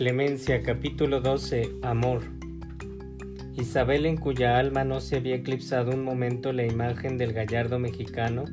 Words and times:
Clemencia 0.00 0.62
capítulo 0.62 1.20
12 1.20 1.72
Amor 1.82 2.22
Isabel 3.54 4.06
en 4.06 4.16
cuya 4.16 4.58
alma 4.58 4.82
no 4.82 4.98
se 4.98 5.16
había 5.16 5.34
eclipsado 5.34 5.90
un 5.90 6.04
momento 6.04 6.54
la 6.54 6.64
imagen 6.64 7.18
del 7.18 7.34
gallardo 7.34 7.78
mexicano, 7.78 8.46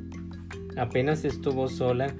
apenas 0.76 1.24
estuvo 1.24 1.68
sola, 1.68 2.14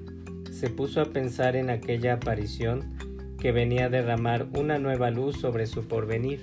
se 0.50 0.70
puso 0.70 1.02
a 1.02 1.12
pensar 1.12 1.56
en 1.56 1.68
aquella 1.68 2.14
aparición 2.14 3.36
que 3.38 3.52
venía 3.52 3.84
a 3.84 3.90
derramar 3.90 4.48
una 4.56 4.78
nueva 4.78 5.10
luz 5.10 5.36
sobre 5.36 5.66
su 5.66 5.86
porvenir. 5.86 6.40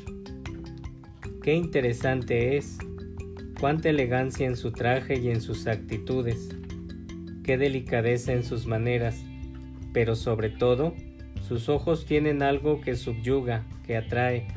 Qué 1.41 1.55
interesante 1.55 2.55
es, 2.55 2.77
cuánta 3.59 3.89
elegancia 3.89 4.45
en 4.45 4.55
su 4.55 4.71
traje 4.71 5.17
y 5.17 5.29
en 5.29 5.41
sus 5.41 5.65
actitudes, 5.65 6.49
qué 7.43 7.57
delicadeza 7.57 8.31
en 8.31 8.43
sus 8.43 8.67
maneras, 8.67 9.25
pero 9.91 10.15
sobre 10.15 10.51
todo, 10.51 10.93
sus 11.47 11.69
ojos 11.69 12.05
tienen 12.05 12.41
algo 12.41 12.81
que 12.81 12.95
subyuga, 12.95 13.65
que 13.85 13.95
atrae, 13.95 14.47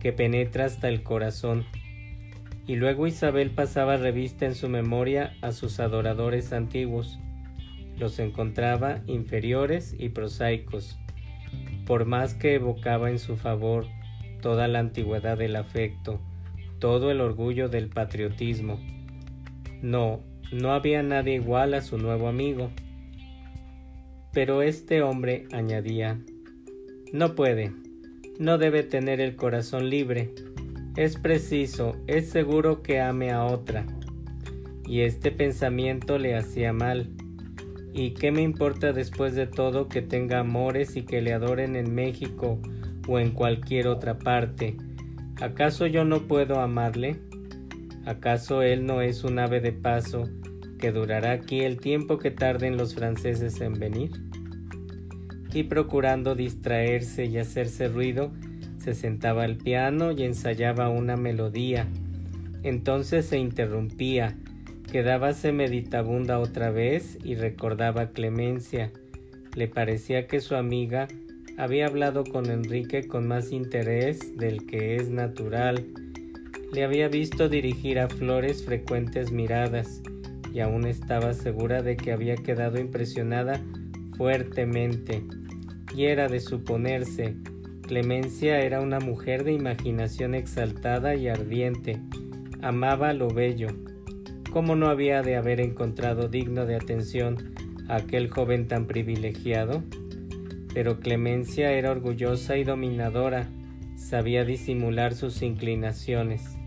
que 0.00 0.12
penetra 0.12 0.66
hasta 0.66 0.88
el 0.88 1.02
corazón. 1.02 1.64
Y 2.66 2.76
luego 2.76 3.06
Isabel 3.06 3.50
pasaba 3.50 3.96
revista 3.96 4.44
en 4.44 4.54
su 4.54 4.68
memoria 4.68 5.34
a 5.40 5.52
sus 5.52 5.80
adoradores 5.80 6.52
antiguos. 6.52 7.18
Los 7.96 8.18
encontraba 8.18 9.00
inferiores 9.06 9.94
y 9.98 10.10
prosaicos. 10.10 10.98
Por 11.86 12.04
más 12.04 12.34
que 12.34 12.54
evocaba 12.54 13.08
en 13.08 13.18
su 13.18 13.36
favor 13.36 13.86
toda 14.42 14.68
la 14.68 14.80
antigüedad 14.80 15.38
del 15.38 15.56
afecto, 15.56 16.20
todo 16.80 17.10
el 17.10 17.22
orgullo 17.22 17.70
del 17.70 17.88
patriotismo. 17.88 18.78
No, 19.80 20.20
no 20.52 20.72
había 20.72 21.02
nadie 21.02 21.36
igual 21.36 21.72
a 21.72 21.80
su 21.80 21.96
nuevo 21.96 22.28
amigo. 22.28 22.70
Pero 24.36 24.60
este 24.60 25.00
hombre 25.00 25.46
añadía, 25.50 26.20
no 27.10 27.34
puede, 27.34 27.72
no 28.38 28.58
debe 28.58 28.82
tener 28.82 29.18
el 29.18 29.34
corazón 29.34 29.88
libre, 29.88 30.34
es 30.94 31.16
preciso, 31.16 31.96
es 32.06 32.28
seguro 32.28 32.82
que 32.82 33.00
ame 33.00 33.30
a 33.30 33.44
otra. 33.46 33.86
Y 34.86 35.00
este 35.00 35.30
pensamiento 35.30 36.18
le 36.18 36.36
hacía 36.36 36.74
mal. 36.74 37.08
¿Y 37.94 38.10
qué 38.10 38.30
me 38.30 38.42
importa 38.42 38.92
después 38.92 39.34
de 39.34 39.46
todo 39.46 39.88
que 39.88 40.02
tenga 40.02 40.40
amores 40.40 40.96
y 40.96 41.06
que 41.06 41.22
le 41.22 41.32
adoren 41.32 41.74
en 41.74 41.94
México 41.94 42.60
o 43.08 43.18
en 43.18 43.30
cualquier 43.30 43.88
otra 43.88 44.18
parte? 44.18 44.76
¿Acaso 45.40 45.86
yo 45.86 46.04
no 46.04 46.28
puedo 46.28 46.60
amarle? 46.60 47.16
¿Acaso 48.04 48.60
él 48.60 48.84
no 48.84 49.00
es 49.00 49.24
un 49.24 49.38
ave 49.38 49.62
de 49.62 49.72
paso 49.72 50.28
que 50.78 50.92
durará 50.92 51.32
aquí 51.32 51.60
el 51.60 51.80
tiempo 51.80 52.18
que 52.18 52.30
tarden 52.30 52.76
los 52.76 52.94
franceses 52.94 53.62
en 53.62 53.72
venir? 53.72 54.25
Y 55.56 55.62
procurando 55.64 56.34
distraerse 56.34 57.24
y 57.24 57.38
hacerse 57.38 57.88
ruido, 57.88 58.30
se 58.76 58.92
sentaba 58.92 59.44
al 59.44 59.56
piano 59.56 60.12
y 60.12 60.22
ensayaba 60.22 60.90
una 60.90 61.16
melodía. 61.16 61.88
Entonces 62.62 63.24
se 63.24 63.38
interrumpía, 63.38 64.36
quedábase 64.92 65.52
meditabunda 65.52 66.40
otra 66.40 66.70
vez 66.70 67.16
y 67.24 67.36
recordaba 67.36 68.10
Clemencia. 68.10 68.92
Le 69.54 69.66
parecía 69.66 70.26
que 70.26 70.40
su 70.40 70.56
amiga 70.56 71.08
había 71.56 71.86
hablado 71.86 72.24
con 72.24 72.50
Enrique 72.50 73.08
con 73.08 73.26
más 73.26 73.50
interés 73.50 74.36
del 74.36 74.66
que 74.66 74.96
es 74.96 75.08
natural. 75.08 75.86
Le 76.74 76.84
había 76.84 77.08
visto 77.08 77.48
dirigir 77.48 77.98
a 77.98 78.10
Flores 78.10 78.62
frecuentes 78.62 79.32
miradas 79.32 80.02
y 80.52 80.60
aún 80.60 80.84
estaba 80.84 81.32
segura 81.32 81.80
de 81.80 81.96
que 81.96 82.12
había 82.12 82.36
quedado 82.36 82.78
impresionada 82.78 83.62
fuertemente 84.18 85.22
de 85.96 86.40
suponerse. 86.40 87.36
Clemencia 87.80 88.60
era 88.60 88.82
una 88.82 89.00
mujer 89.00 89.44
de 89.44 89.52
imaginación 89.52 90.34
exaltada 90.34 91.14
y 91.14 91.28
ardiente. 91.28 92.02
Amaba 92.60 93.14
lo 93.14 93.28
bello. 93.28 93.68
¿Cómo 94.52 94.76
no 94.76 94.88
había 94.88 95.22
de 95.22 95.36
haber 95.36 95.58
encontrado 95.58 96.28
digno 96.28 96.66
de 96.66 96.76
atención 96.76 97.54
a 97.88 97.96
aquel 97.96 98.28
joven 98.28 98.68
tan 98.68 98.86
privilegiado? 98.86 99.84
Pero 100.74 101.00
Clemencia 101.00 101.72
era 101.72 101.92
orgullosa 101.92 102.58
y 102.58 102.64
dominadora, 102.64 103.48
sabía 103.96 104.44
disimular 104.44 105.14
sus 105.14 105.40
inclinaciones. 105.40 106.58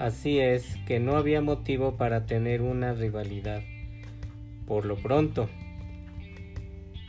Así 0.00 0.40
es 0.40 0.74
que 0.84 0.98
no 0.98 1.16
había 1.16 1.40
motivo 1.40 1.96
para 1.96 2.26
tener 2.26 2.62
una 2.62 2.92
rivalidad. 2.92 3.62
Por 4.66 4.84
lo 4.84 4.96
pronto, 4.96 5.48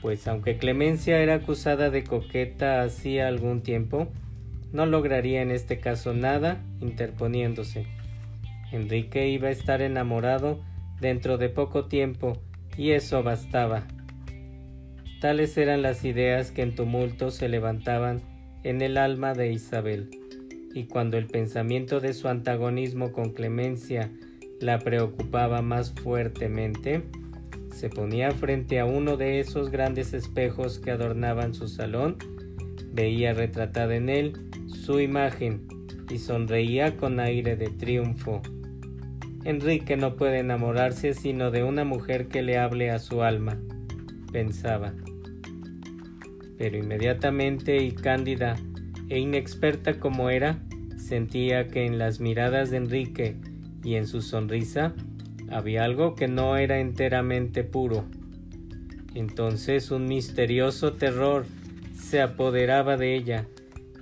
pues 0.02 0.28
aunque 0.28 0.58
Clemencia 0.58 1.20
era 1.20 1.36
acusada 1.36 1.90
de 1.90 2.04
coqueta 2.04 2.82
hacía 2.82 3.28
algún 3.28 3.62
tiempo, 3.62 4.08
no 4.72 4.86
lograría 4.86 5.42
en 5.42 5.52
este 5.52 5.80
caso 5.80 6.14
nada 6.14 6.62
interponiéndose. 6.80 7.86
Enrique 8.72 9.28
iba 9.28 9.48
a 9.48 9.52
estar 9.52 9.82
enamorado 9.82 10.64
dentro 11.00 11.38
de 11.38 11.50
poco 11.50 11.86
tiempo 11.86 12.38
y 12.78 12.92
eso 12.92 13.24
bastaba. 13.24 13.88
Tales 15.22 15.58
eran 15.58 15.82
las 15.82 16.06
ideas 16.06 16.52
que 16.52 16.62
en 16.62 16.76
tumulto 16.76 17.32
se 17.32 17.50
levantaban 17.50 18.22
en 18.64 18.82
el 18.82 18.98
alma 18.98 19.34
de 19.34 19.52
Isabel, 19.52 20.10
y 20.74 20.86
cuando 20.86 21.18
el 21.18 21.28
pensamiento 21.28 22.00
de 22.00 22.14
su 22.14 22.28
antagonismo 22.28 23.12
con 23.12 23.34
Clemencia 23.34 24.12
la 24.62 24.80
preocupaba 24.80 25.62
más 25.62 25.92
fuertemente, 25.92 27.04
se 27.72 27.90
ponía 27.90 28.32
frente 28.32 28.80
a 28.80 28.86
uno 28.86 29.18
de 29.18 29.40
esos 29.40 29.70
grandes 29.70 30.14
espejos 30.14 30.80
que 30.80 30.92
adornaban 30.92 31.54
su 31.54 31.68
salón, 31.68 32.18
veía 32.92 33.34
retratada 33.34 33.96
en 33.96 34.10
él 34.10 34.34
su 34.68 35.00
imagen 35.00 35.68
y 36.10 36.18
sonreía 36.18 36.98
con 36.98 37.20
aire 37.20 37.56
de 37.56 37.68
triunfo. 37.68 38.42
Enrique 39.46 39.96
no 39.96 40.16
puede 40.16 40.40
enamorarse 40.40 41.14
sino 41.14 41.52
de 41.52 41.64
una 41.64 41.86
mujer 41.86 42.28
que 42.28 42.42
le 42.42 42.58
hable 42.58 42.92
a 42.92 43.00
su 43.00 43.24
alma, 43.24 43.58
pensaba. 44.32 44.94
Pero 46.58 46.78
inmediatamente 46.78 47.84
y 47.84 47.92
cándida 47.92 48.58
e 49.08 49.20
inexperta 49.20 50.00
como 50.00 50.30
era, 50.30 50.60
sentía 50.98 51.68
que 51.68 51.86
en 51.86 51.98
las 51.98 52.20
miradas 52.20 52.70
de 52.70 52.78
Enrique 52.78 53.38
y 53.84 53.96
en 53.96 54.08
su 54.08 54.22
sonrisa 54.22 54.94
había 55.52 55.84
algo 55.84 56.16
que 56.16 56.28
no 56.28 56.58
era 56.58 56.80
enteramente 56.80 57.64
puro. 57.64 58.06
Entonces 59.16 59.92
un 59.92 60.08
misterioso 60.08 60.94
terror 60.94 61.46
se 61.94 62.22
apoderaba 62.22 62.98
de 62.98 63.16
ella 63.16 63.46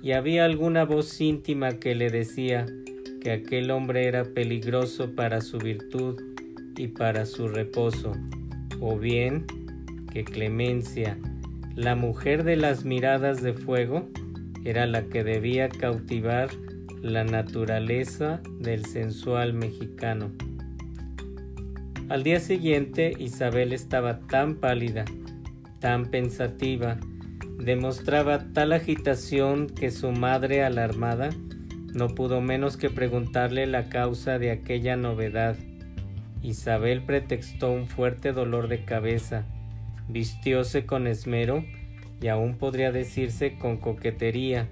y 0.02 0.12
había 0.12 0.44
alguna 0.44 0.84
voz 0.84 1.20
íntima 1.20 1.78
que 1.78 1.94
le 1.94 2.10
decía 2.10 2.66
que 3.20 3.32
aquel 3.32 3.70
hombre 3.70 4.06
era 4.06 4.24
peligroso 4.24 5.14
para 5.14 5.40
su 5.40 5.58
virtud 5.58 6.20
y 6.76 6.88
para 6.88 7.26
su 7.26 7.48
reposo, 7.48 8.12
o 8.80 8.96
bien 8.98 9.46
que 10.12 10.24
Clemencia, 10.24 11.18
la 11.74 11.96
mujer 11.96 12.44
de 12.44 12.56
las 12.56 12.84
miradas 12.84 13.42
de 13.42 13.52
fuego, 13.52 14.08
era 14.64 14.86
la 14.86 15.06
que 15.06 15.24
debía 15.24 15.68
cautivar 15.68 16.50
la 17.02 17.24
naturaleza 17.24 18.40
del 18.60 18.84
sensual 18.86 19.52
mexicano. 19.54 20.30
Al 22.08 22.22
día 22.22 22.40
siguiente 22.40 23.12
Isabel 23.18 23.74
estaba 23.74 24.20
tan 24.20 24.54
pálida, 24.56 25.04
tan 25.78 26.06
pensativa, 26.06 26.96
demostraba 27.58 28.50
tal 28.54 28.72
agitación 28.72 29.66
que 29.66 29.90
su 29.90 30.10
madre 30.12 30.64
alarmada 30.64 31.28
no 31.92 32.08
pudo 32.08 32.40
menos 32.40 32.78
que 32.78 32.88
preguntarle 32.88 33.66
la 33.66 33.90
causa 33.90 34.38
de 34.38 34.52
aquella 34.52 34.96
novedad. 34.96 35.56
Isabel 36.42 37.02
pretextó 37.02 37.70
un 37.70 37.86
fuerte 37.86 38.32
dolor 38.32 38.68
de 38.68 38.86
cabeza, 38.86 39.44
vistióse 40.08 40.86
con 40.86 41.06
esmero 41.06 41.62
y 42.22 42.28
aún 42.28 42.56
podría 42.56 42.90
decirse 42.90 43.58
con 43.58 43.76
coquetería. 43.76 44.66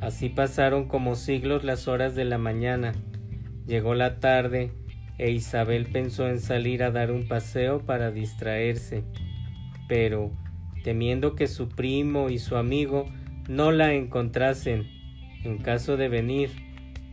Así 0.00 0.30
pasaron 0.30 0.88
como 0.88 1.16
siglos 1.16 1.64
las 1.64 1.86
horas 1.86 2.14
de 2.14 2.24
la 2.24 2.38
mañana. 2.38 2.92
Llegó 3.66 3.94
la 3.94 4.20
tarde 4.20 4.72
e 5.18 5.30
Isabel 5.30 5.86
pensó 5.86 6.28
en 6.28 6.40
salir 6.40 6.82
a 6.82 6.90
dar 6.90 7.10
un 7.10 7.26
paseo 7.26 7.80
para 7.80 8.10
distraerse, 8.10 9.04
pero, 9.88 10.30
temiendo 10.84 11.34
que 11.34 11.46
su 11.46 11.68
primo 11.68 12.28
y 12.30 12.38
su 12.38 12.56
amigo 12.56 13.06
no 13.48 13.72
la 13.72 13.94
encontrasen 13.94 14.86
en 15.44 15.58
caso 15.58 15.96
de 15.96 16.08
venir, 16.08 16.50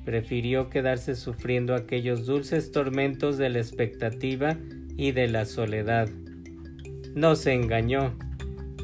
prefirió 0.05 0.69
quedarse 0.69 1.15
sufriendo 1.15 1.75
aquellos 1.75 2.25
dulces 2.25 2.71
tormentos 2.71 3.37
de 3.37 3.49
la 3.49 3.59
expectativa 3.59 4.57
y 4.97 5.11
de 5.11 5.27
la 5.27 5.45
soledad. 5.45 6.09
No 7.15 7.35
se 7.35 7.53
engañó. 7.53 8.17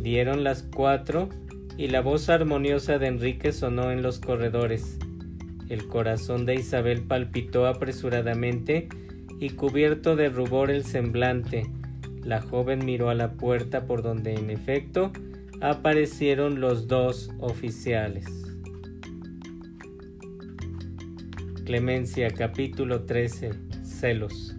Dieron 0.01 0.43
las 0.43 0.63
cuatro 0.63 1.29
y 1.77 1.87
la 1.87 2.01
voz 2.01 2.29
armoniosa 2.29 2.99
de 2.99 3.07
Enrique 3.07 3.51
sonó 3.51 3.91
en 3.91 4.01
los 4.01 4.19
corredores. 4.19 4.99
El 5.67 5.87
corazón 5.87 6.45
de 6.45 6.55
Isabel 6.55 7.03
palpitó 7.03 7.67
apresuradamente 7.67 8.87
y 9.39 9.51
cubierto 9.51 10.15
de 10.15 10.29
rubor 10.29 10.71
el 10.71 10.83
semblante. 10.83 11.69
La 12.23 12.41
joven 12.41 12.85
miró 12.85 13.09
a 13.09 13.15
la 13.15 13.33
puerta 13.33 13.85
por 13.85 14.01
donde 14.01 14.33
en 14.33 14.49
efecto 14.49 15.11
aparecieron 15.61 16.59
los 16.59 16.87
dos 16.87 17.31
oficiales. 17.39 18.25
Clemencia 21.65 22.29
capítulo 22.31 23.03
13 23.03 23.51
Celos 23.83 24.55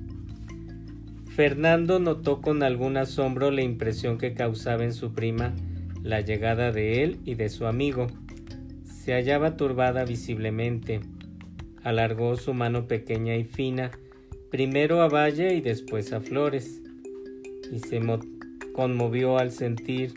Fernando 1.41 1.99
notó 1.99 2.41
con 2.41 2.63
algún 2.63 2.97
asombro 2.97 3.51
la 3.51 3.63
impresión 3.63 4.19
que 4.19 4.35
causaba 4.35 4.85
en 4.85 4.93
su 4.93 5.13
prima 5.15 5.55
la 6.03 6.21
llegada 6.21 6.73
de 6.73 7.03
él 7.03 7.19
y 7.25 7.35
de 7.35 7.49
su 7.49 7.67
amigo. 7.67 8.09
Se 8.85 9.13
hallaba 9.13 9.57
turbada 9.57 10.05
visiblemente. 10.05 11.01
Alargó 11.83 12.37
su 12.37 12.53
mano 12.53 12.87
pequeña 12.87 13.37
y 13.37 13.45
fina, 13.45 13.91
primero 14.51 15.01
a 15.01 15.09
Valle 15.09 15.55
y 15.55 15.61
después 15.61 16.13
a 16.13 16.21
Flores, 16.21 16.83
y 17.71 17.79
se 17.79 18.01
conmovió 18.73 19.39
al 19.39 19.53
sentir 19.53 20.13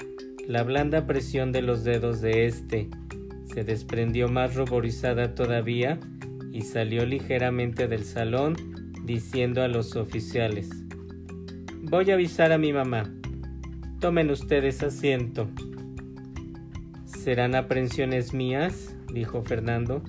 la 0.48 0.64
blanda 0.64 1.06
presión 1.06 1.52
de 1.52 1.62
los 1.62 1.84
dedos 1.84 2.20
de 2.22 2.48
éste. 2.48 2.90
Se 3.46 3.64
desprendió 3.64 4.30
más 4.30 4.56
ruborizada 4.56 5.36
todavía 5.36 6.00
y 6.52 6.62
salió 6.62 7.06
ligeramente 7.06 7.88
del 7.88 8.04
salón 8.04 8.56
diciendo 9.04 9.62
a 9.62 9.68
los 9.68 9.96
oficiales 9.96 10.70
Voy 11.82 12.10
a 12.10 12.16
avisar 12.16 12.52
a 12.52 12.58
mi 12.58 12.74
mamá. 12.74 13.14
Tomen 14.00 14.32
ustedes 14.32 14.82
asiento. 14.82 15.48
¿Serán 17.06 17.54
aprensiones 17.54 18.34
mías? 18.34 18.96
dijo 19.14 19.44
Fernando. 19.44 20.02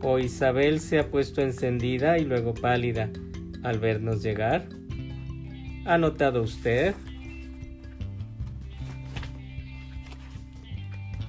¿O 0.00 0.18
Isabel 0.18 0.80
se 0.80 0.98
ha 0.98 1.10
puesto 1.10 1.42
encendida 1.42 2.18
y 2.18 2.24
luego 2.24 2.54
pálida 2.54 3.10
al 3.62 3.78
vernos 3.78 4.22
llegar? 4.22 4.68
¿Ha 5.84 5.98
notado 5.98 6.42
usted? 6.42 6.94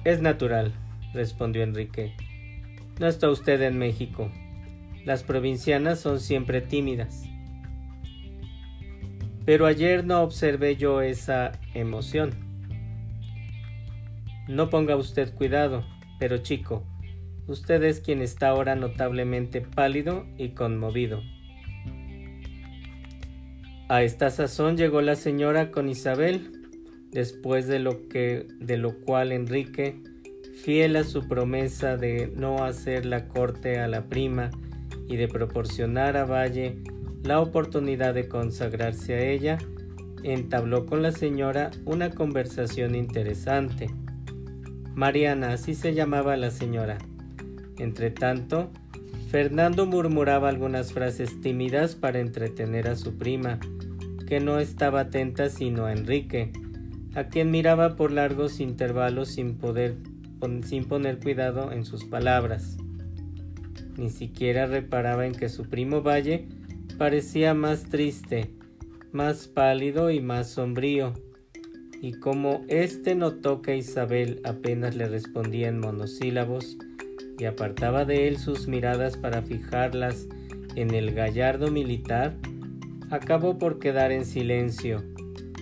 Es 0.04 0.20
natural, 0.20 0.72
respondió 1.12 1.62
Enrique. 1.62 2.14
No 3.00 3.06
está 3.06 3.30
usted 3.30 3.62
en 3.62 3.78
México. 3.78 4.30
Las 5.04 5.22
provincianas 5.22 6.00
son 6.00 6.20
siempre 6.20 6.60
tímidas. 6.60 7.24
Pero 9.44 9.66
ayer 9.66 10.04
no 10.04 10.22
observé 10.22 10.76
yo 10.76 11.02
esa 11.02 11.52
emoción. 11.74 12.30
No 14.48 14.70
ponga 14.70 14.96
usted 14.96 15.34
cuidado, 15.34 15.84
pero 16.18 16.38
chico, 16.38 16.84
usted 17.46 17.82
es 17.82 18.00
quien 18.00 18.22
está 18.22 18.48
ahora 18.48 18.76
notablemente 18.76 19.60
pálido 19.60 20.26
y 20.38 20.50
conmovido. 20.50 21.22
A 23.88 24.02
esta 24.02 24.30
sazón 24.30 24.78
llegó 24.78 25.02
la 25.02 25.14
señora 25.14 25.70
con 25.70 25.90
Isabel, 25.90 26.62
después 27.10 27.66
de 27.66 27.78
lo 27.78 28.08
que 28.08 28.46
de 28.58 28.78
lo 28.78 28.98
cual 29.00 29.30
Enrique, 29.30 30.00
fiel 30.62 30.96
a 30.96 31.04
su 31.04 31.28
promesa 31.28 31.98
de 31.98 32.32
no 32.34 32.64
hacer 32.64 33.04
la 33.04 33.28
corte 33.28 33.80
a 33.80 33.86
la 33.86 34.08
prima 34.08 34.50
y 35.06 35.16
de 35.16 35.28
proporcionar 35.28 36.16
a 36.16 36.24
Valle 36.24 36.78
la 37.22 37.40
oportunidad 37.40 38.14
de 38.14 38.26
consagrarse 38.26 39.14
a 39.14 39.20
ella, 39.20 39.58
entabló 40.22 40.86
con 40.86 41.02
la 41.02 41.12
señora 41.12 41.70
una 41.84 42.10
conversación 42.10 42.94
interesante. 42.94 43.90
Mariana, 44.94 45.52
así 45.52 45.74
se 45.74 45.92
llamaba 45.92 46.38
la 46.38 46.50
señora. 46.50 46.96
Entretanto, 47.78 48.70
Fernando 49.30 49.84
murmuraba 49.84 50.48
algunas 50.48 50.92
frases 50.92 51.40
tímidas 51.40 51.96
para 51.96 52.20
entretener 52.20 52.88
a 52.88 52.94
su 52.94 53.18
prima, 53.18 53.58
que 54.26 54.40
no 54.40 54.58
estaba 54.58 55.00
atenta 55.00 55.48
sino 55.48 55.86
a 55.86 55.92
Enrique, 55.92 56.52
a 57.14 57.24
quien 57.24 57.50
miraba 57.50 57.96
por 57.96 58.10
largos 58.12 58.60
intervalos 58.60 59.28
sin 59.28 59.56
poder 59.56 59.96
sin 60.64 60.84
poner 60.84 61.20
cuidado 61.20 61.72
en 61.72 61.84
sus 61.84 62.04
palabras. 62.04 62.76
Ni 63.96 64.10
siquiera 64.10 64.66
reparaba 64.66 65.26
en 65.26 65.32
que 65.32 65.48
su 65.48 65.64
primo 65.64 66.02
Valle 66.02 66.48
parecía 66.98 67.54
más 67.54 67.84
triste, 67.84 68.50
más 69.12 69.48
pálido 69.48 70.10
y 70.10 70.20
más 70.20 70.50
sombrío, 70.50 71.14
y 72.00 72.12
como 72.12 72.64
éste 72.68 73.14
notó 73.14 73.62
que 73.62 73.76
Isabel 73.76 74.40
apenas 74.44 74.94
le 74.94 75.08
respondía 75.08 75.68
en 75.68 75.80
monosílabos 75.80 76.76
y 77.38 77.44
apartaba 77.46 78.04
de 78.04 78.28
él 78.28 78.36
sus 78.36 78.68
miradas 78.68 79.16
para 79.16 79.42
fijarlas 79.42 80.26
en 80.76 80.92
el 80.92 81.14
gallardo 81.14 81.70
militar, 81.70 82.36
acabó 83.10 83.58
por 83.58 83.78
quedar 83.78 84.12
en 84.12 84.24
silencio, 84.24 85.02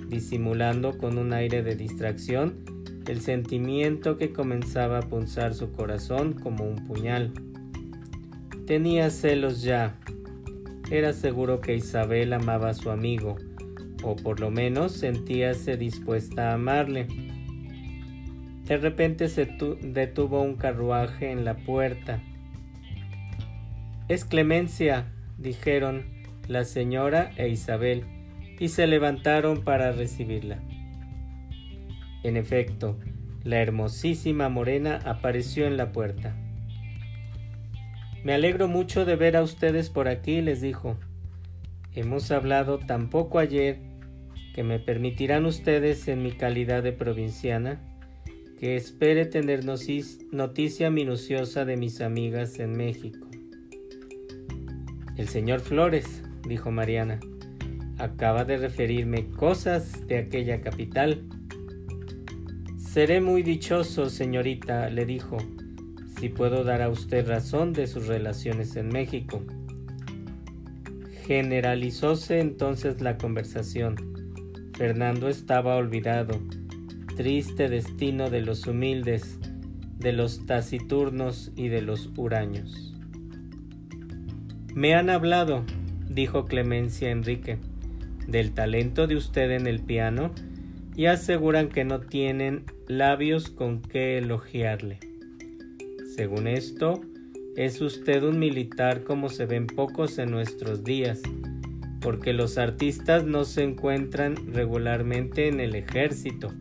disimulando 0.09 0.99
con 0.99 1.19
un 1.19 1.33
aire 1.33 1.63
de 1.63 1.75
distracción 1.75 2.65
el 3.07 3.21
sentimiento 3.21 4.17
que 4.17 4.33
comenzaba 4.33 4.99
a 4.99 5.09
punzar 5.09 5.55
su 5.55 5.73
corazón 5.73 6.35
como 6.35 6.65
un 6.65 6.87
puñal. 6.87 7.33
Tenía 8.67 9.11
celos 9.11 9.63
ya, 9.63 9.99
era 10.91 11.13
seguro 11.15 11.61
que 11.61 11.75
Isabel 11.75 12.35
amaba 12.35 12.69
a 12.69 12.75
su 12.75 12.91
amigo, 12.91 13.37
o 14.03 14.15
por 14.15 14.41
lo 14.41 14.51
menos 14.51 14.93
sentíase 14.93 15.77
dispuesta 15.77 16.51
a 16.51 16.55
amarle. 16.55 17.07
De 18.67 18.77
repente 18.77 19.29
se 19.29 19.47
detuvo 19.83 20.43
un 20.43 20.57
carruaje 20.57 21.31
en 21.31 21.45
la 21.45 21.57
puerta. 21.57 22.23
Es 24.09 24.25
Clemencia, 24.25 25.07
dijeron 25.39 26.12
la 26.49 26.65
señora 26.65 27.33
e 27.37 27.49
Isabel, 27.49 28.05
y 28.59 28.69
se 28.69 28.87
levantaron 28.87 29.63
para 29.65 29.93
recibirla. 29.93 30.59
En 32.23 32.37
efecto, 32.37 32.99
la 33.45 33.61
hermosísima 33.61 34.49
morena 34.49 35.01
apareció 35.05 35.67
en 35.67 35.77
la 35.77 35.91
puerta. 35.91 36.37
Me 38.23 38.35
alegro 38.35 38.69
mucho 38.69 39.05
de 39.05 39.17
ver 39.17 39.37
a 39.37 39.43
ustedes 39.43 39.91
por 39.91 40.07
aquí, 40.07 40.41
les 40.41 40.61
dijo. 40.61 40.97
Hemos 41.95 42.31
hablado 42.31 42.79
tan 42.79 43.11
poco 43.11 43.41
ayer 43.41 43.79
que 44.55 44.63
me 44.63 44.79
permitirán 44.79 45.45
ustedes 45.45 46.07
en 46.07 46.23
mi 46.23 46.33
calidad 46.33 46.83
de 46.83 46.93
provinciana 46.93 47.81
que 48.61 48.77
espere 48.77 49.27
tener 49.27 49.65
noticia 49.65 50.89
minuciosa 50.89 51.65
de 51.65 51.77
mis 51.77 52.01
amigas 52.01 52.61
en 52.61 52.77
México. 52.77 53.27
El 55.17 55.29
señor 55.29 55.61
Flores, 55.61 56.23
dijo 56.47 56.71
Mariana, 56.71 57.21
acaba 57.99 58.45
de 58.45 58.57
referirme 58.57 59.29
cosas 59.31 60.07
de 60.07 60.19
aquella 60.19 60.61
capital. 60.61 61.25
Seré 62.77 63.21
muy 63.21 63.43
dichoso, 63.43 64.11
señorita, 64.11 64.91
le 64.91 65.07
dijo, 65.07 65.39
si 66.19 66.29
puedo 66.29 66.65
dar 66.65 66.83
a 66.83 66.89
usted 66.89 67.27
razón 67.27 67.73
de 67.73 67.87
sus 67.87 68.07
relaciones 68.07 68.77
en 68.77 68.89
México. 68.89 69.43
Generalizóse 71.27 72.41
entonces 72.41 73.01
la 73.01 73.17
conversación. 73.17 73.97
Fernando 74.77 75.29
estaba 75.29 75.77
olvidado. 75.77 76.41
Triste 77.17 77.69
destino 77.69 78.31
de 78.31 78.41
los 78.41 78.67
humildes, 78.67 79.39
de 79.99 80.13
los 80.13 80.47
taciturnos 80.47 81.53
y 81.57 81.69
de 81.69 81.83
los 81.83 82.11
huraños. 82.17 82.95
Me 84.75 84.95
han 84.95 85.11
hablado, 85.11 85.65
dijo 86.09 86.45
Clemencia 86.45 87.11
Enrique, 87.11 87.59
del 88.27 88.53
talento 88.53 89.07
de 89.07 89.17
usted 89.17 89.51
en 89.51 89.67
el 89.67 89.81
piano 89.81 90.33
y 90.97 91.07
aseguran 91.07 91.69
que 91.69 91.85
no 91.85 92.01
tienen 92.01 92.65
labios 92.87 93.51
con 93.51 93.81
qué 93.81 94.19
elogiarle. 94.19 94.99
Según 96.15 96.47
esto, 96.47 97.01
es 97.57 97.81
usted 97.81 98.23
un 98.23 98.39
militar 98.39 99.05
como 99.05 99.29
se 99.29 99.47
ven 99.47 99.67
pocos 99.67 100.19
en 100.19 100.31
nuestros 100.31 100.85
días, 100.85 101.21
porque 102.01 102.33
los 102.33 102.59
artistas 102.59 103.25
no 103.25 103.45
se 103.45 103.63
encuentran 103.63 104.53
regularmente 104.53 105.49
en 105.49 105.61
el 105.61 105.75
ejército. 105.75 106.53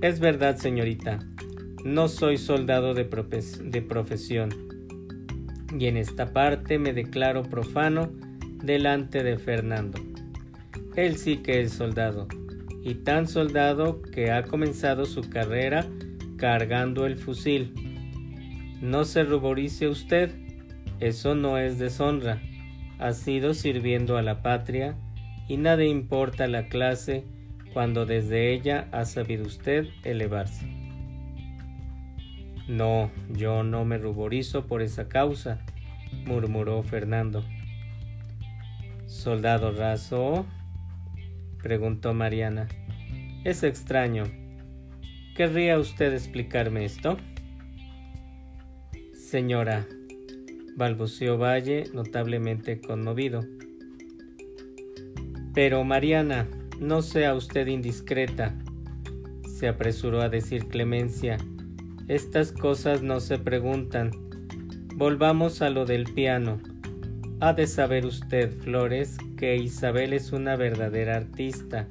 Es 0.00 0.18
verdad, 0.18 0.56
señorita, 0.56 1.20
no 1.84 2.08
soy 2.08 2.38
soldado 2.38 2.94
de, 2.94 3.04
de 3.04 3.82
profesión, 3.82 4.50
y 5.78 5.86
en 5.86 5.96
esta 5.96 6.32
parte 6.32 6.78
me 6.78 6.92
declaro 6.92 7.42
profano 7.42 8.10
delante 8.62 9.22
de 9.22 9.38
Fernando. 9.38 9.98
Él 10.96 11.16
sí 11.16 11.38
que 11.38 11.60
es 11.60 11.72
soldado, 11.72 12.28
y 12.82 12.94
tan 12.94 13.28
soldado 13.28 14.02
que 14.02 14.30
ha 14.30 14.42
comenzado 14.44 15.06
su 15.06 15.28
carrera 15.28 15.86
cargando 16.36 17.06
el 17.06 17.16
fusil. 17.16 17.74
No 18.80 19.04
se 19.04 19.24
ruborice 19.24 19.88
usted, 19.88 20.30
eso 21.00 21.34
no 21.34 21.58
es 21.58 21.78
deshonra. 21.78 22.40
Ha 22.98 23.12
sido 23.12 23.54
sirviendo 23.54 24.16
a 24.16 24.22
la 24.22 24.42
patria 24.42 24.96
y 25.48 25.56
nada 25.56 25.84
importa 25.84 26.46
la 26.46 26.68
clase 26.68 27.24
cuando 27.72 28.06
desde 28.06 28.52
ella 28.52 28.88
ha 28.92 29.04
sabido 29.04 29.46
usted 29.46 29.86
elevarse. 30.04 30.79
No, 32.70 33.10
yo 33.28 33.64
no 33.64 33.84
me 33.84 33.98
ruborizo 33.98 34.66
por 34.66 34.80
esa 34.80 35.08
causa, 35.08 35.58
murmuró 36.24 36.82
Fernando. 36.84 37.44
¿Soldado 39.06 39.72
raso? 39.72 40.46
preguntó 41.62 42.14
Mariana. 42.14 42.68
Es 43.42 43.64
extraño, 43.64 44.24
¿Querría 45.34 45.78
usted 45.78 46.12
explicarme 46.12 46.84
esto? 46.84 47.16
Señora, 49.14 49.86
balbuceó 50.76 51.38
Valle, 51.38 51.84
notablemente 51.94 52.80
conmovido. 52.80 53.40
Pero 55.54 55.82
Mariana, 55.82 56.46
no 56.78 57.02
sea 57.02 57.34
usted 57.34 57.66
indiscreta, 57.68 58.54
se 59.58 59.66
apresuró 59.66 60.20
a 60.20 60.28
decir 60.28 60.68
Clemencia. 60.68 61.38
Estas 62.10 62.50
cosas 62.50 63.04
no 63.04 63.20
se 63.20 63.38
preguntan. 63.38 64.10
Volvamos 64.96 65.62
a 65.62 65.70
lo 65.70 65.84
del 65.86 66.12
piano. 66.12 66.58
Ha 67.38 67.52
de 67.52 67.68
saber 67.68 68.04
usted, 68.04 68.50
Flores, 68.50 69.16
que 69.36 69.54
Isabel 69.54 70.12
es 70.12 70.32
una 70.32 70.56
verdadera 70.56 71.14
artista. 71.14 71.86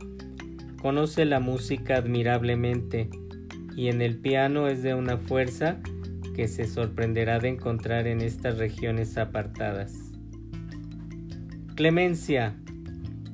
Conoce 0.81 1.23
la 1.23 1.39
música 1.39 1.95
admirablemente 1.95 3.09
y 3.77 3.87
en 3.87 4.01
el 4.01 4.17
piano 4.17 4.67
es 4.67 4.83
de 4.83 4.93
una 4.93 5.17
fuerza 5.17 5.77
que 6.35 6.49
se 6.49 6.67
sorprenderá 6.67 7.39
de 7.39 7.47
encontrar 7.47 8.05
en 8.05 8.19
estas 8.19 8.57
regiones 8.57 9.17
apartadas. 9.17 9.93
Clemencia, 11.75 12.57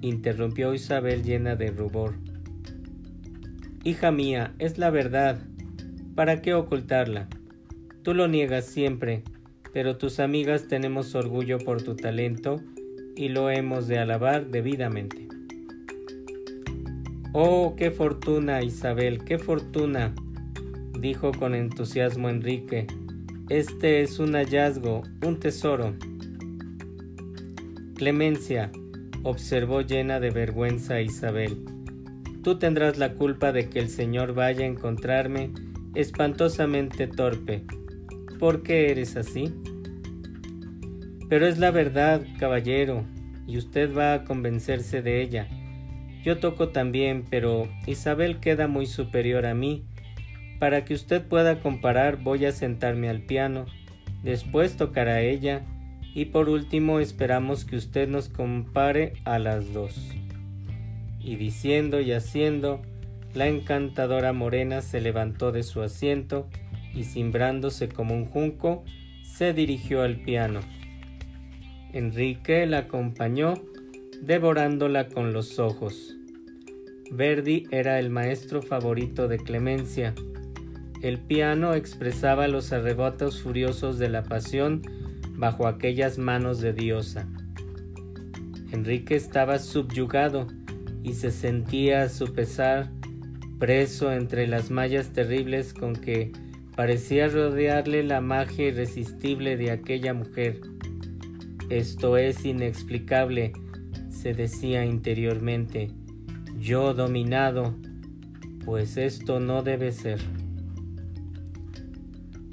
interrumpió 0.02 0.76
Isabel 0.76 1.24
llena 1.24 1.56
de 1.56 1.72
rubor. 1.72 2.14
Hija 3.84 4.12
mía, 4.12 4.54
es 4.60 4.78
la 4.78 4.92
verdad. 4.92 5.40
¿Para 6.16 6.42
qué 6.42 6.54
ocultarla? 6.54 7.28
Tú 8.02 8.14
lo 8.14 8.30
niegas 8.30 8.66
siempre, 8.66 9.22
pero 9.74 9.98
tus 9.98 10.22
amigas 10.22 10.70
tenemos 10.70 11.14
orgullo 11.14 11.60
por 11.60 11.82
tu 11.82 11.98
talento 11.98 12.62
y 13.18 13.28
lo 13.28 13.50
hemos 13.50 13.90
de 13.90 14.00
alabar 14.00 14.48
debidamente. 14.48 15.28
Oh, 17.34 17.76
qué 17.76 17.92
fortuna, 17.92 18.64
Isabel, 18.64 19.26
qué 19.26 19.38
fortuna, 19.38 20.16
dijo 20.98 21.34
con 21.34 21.54
entusiasmo 21.54 22.30
Enrique. 22.30 22.88
Este 23.50 24.02
es 24.02 24.18
un 24.18 24.36
hallazgo, 24.36 25.04
un 25.22 25.38
tesoro. 25.42 25.96
Clemencia, 27.96 28.72
observó 29.24 29.82
llena 29.82 30.22
de 30.22 30.30
vergüenza 30.30 31.02
Isabel. 31.02 31.58
Tú 32.42 32.58
tendrás 32.58 32.98
la 32.98 33.16
culpa 33.16 33.52
de 33.52 33.70
que 33.70 33.80
el 33.80 33.90
Señor 33.90 34.34
vaya 34.34 34.64
a 34.64 34.70
encontrarme 34.70 35.52
espantosamente 35.96 37.08
torpe. 37.08 37.64
¿Por 38.40 38.64
qué 38.64 38.92
eres 38.92 39.16
así? 39.16 39.54
Pero 41.30 41.48
es 41.48 41.58
la 41.58 41.72
verdad, 41.72 42.22
caballero, 42.38 43.04
y 43.48 43.58
usted 43.58 43.96
va 43.96 44.14
a 44.14 44.24
convencerse 44.24 45.02
de 45.02 45.22
ella. 45.22 45.48
Yo 46.24 46.38
toco 46.38 46.70
también, 46.70 47.24
pero 47.30 47.68
Isabel 47.88 48.40
queda 48.40 48.68
muy 48.68 48.86
superior 48.86 49.46
a 49.46 49.54
mí. 49.54 49.86
Para 50.60 50.86
que 50.86 50.94
usted 50.94 51.24
pueda 51.24 51.60
comparar 51.60 52.18
voy 52.18 52.46
a 52.46 52.52
sentarme 52.52 53.10
al 53.10 53.22
piano, 53.22 53.66
después 54.24 54.78
tocará 54.78 55.22
ella, 55.22 55.66
y 56.14 56.26
por 56.26 56.50
último 56.50 57.00
esperamos 57.00 57.66
que 57.66 57.76
usted 57.76 58.08
nos 58.08 58.30
compare 58.30 59.14
a 59.26 59.38
las 59.38 59.74
dos. 59.74 60.12
Y 61.20 61.36
diciendo 61.36 62.00
y 62.00 62.12
haciendo, 62.12 62.82
la 63.36 63.48
encantadora 63.48 64.34
morena 64.34 64.82
se 64.82 65.02
levantó 65.02 65.52
de 65.52 65.62
su 65.64 65.82
asiento 65.82 66.48
y 66.94 67.04
cimbrándose 67.04 67.90
como 67.90 68.16
un 68.16 68.26
junco, 68.26 68.84
se 69.24 69.54
dirigió 69.54 70.02
al 70.02 70.16
piano. 70.22 70.62
Enrique 71.92 72.66
la 72.66 72.80
acompañó, 72.80 73.56
devorándola 74.22 75.10
con 75.10 75.34
los 75.34 75.60
ojos. 75.60 76.16
Verdi 77.12 77.68
era 77.72 78.00
el 78.00 78.10
maestro 78.10 78.62
favorito 78.62 79.28
de 79.28 79.38
Clemencia. 79.38 80.16
El 81.02 81.20
piano 81.20 81.74
expresaba 81.74 82.48
los 82.48 82.72
arrebatos 82.72 83.42
furiosos 83.42 84.00
de 84.00 84.10
la 84.10 84.24
pasión 84.24 84.82
bajo 85.34 85.68
aquellas 85.68 86.18
manos 86.18 86.62
de 86.62 86.72
diosa. 86.72 87.28
Enrique 88.72 89.16
estaba 89.16 89.60
subyugado 89.60 90.48
y 91.04 91.14
se 91.14 91.32
sentía 91.32 92.04
a 92.04 92.10
su 92.10 92.34
pesar 92.34 92.95
preso 93.60 94.12
entre 94.12 94.48
las 94.48 94.72
mallas 94.72 95.14
terribles 95.14 95.74
con 95.74 95.96
que 95.96 96.32
parecía 96.76 97.28
rodearle 97.28 98.04
la 98.04 98.22
magia 98.22 98.68
irresistible 98.68 99.58
de 99.58 99.72
aquella 99.72 100.14
mujer. 100.14 100.62
Esto 101.70 102.18
es 102.18 102.46
inexplicable, 102.46 103.54
se 104.10 104.34
decía 104.34 104.86
interiormente. 104.86 105.92
Yo 106.60 106.94
dominado, 106.94 107.76
pues 108.66 108.98
esto 108.98 109.40
no 109.40 109.64
debe 109.64 109.92
ser. 109.92 110.20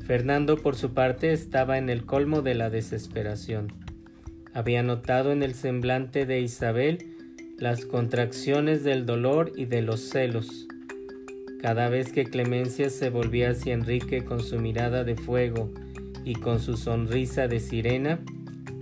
Fernando 0.06 0.56
por 0.56 0.76
su 0.76 0.94
parte 0.94 1.32
estaba 1.32 1.78
en 1.78 1.88
el 1.88 2.04
colmo 2.04 2.42
de 2.42 2.54
la 2.54 2.70
desesperación. 2.70 3.72
Había 4.52 4.82
notado 4.82 5.32
en 5.32 5.42
el 5.42 5.54
semblante 5.54 6.26
de 6.26 6.40
Isabel 6.40 6.98
las 7.58 7.86
contracciones 7.86 8.82
del 8.84 9.06
dolor 9.06 9.52
y 9.56 9.66
de 9.66 9.82
los 9.82 10.00
celos. 10.00 10.66
Cada 11.62 11.88
vez 11.88 12.12
que 12.12 12.24
Clemencia 12.24 12.90
se 12.90 13.08
volvía 13.08 13.50
hacia 13.50 13.72
Enrique 13.72 14.24
con 14.24 14.40
su 14.40 14.58
mirada 14.58 15.04
de 15.04 15.14
fuego 15.14 15.70
y 16.24 16.34
con 16.34 16.58
su 16.58 16.76
sonrisa 16.76 17.46
de 17.46 17.60
sirena, 17.60 18.18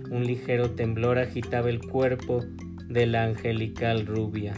un 0.09 0.25
ligero 0.25 0.71
temblor 0.71 1.19
agitaba 1.19 1.69
el 1.69 1.79
cuerpo 1.79 2.43
de 2.89 3.05
la 3.05 3.25
angelical 3.25 4.07
rubia. 4.07 4.55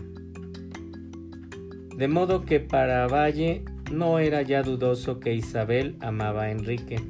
De 1.98 2.08
modo 2.08 2.46
que 2.46 2.62
para 2.62 3.06
Valle 3.08 3.66
no 3.92 4.18
era 4.20 4.42
ya 4.42 4.64
dudoso 4.64 5.20
que 5.20 5.34
Isabel 5.34 5.98
amaba 6.00 6.44
a 6.44 6.52
Enrique. 6.52 7.02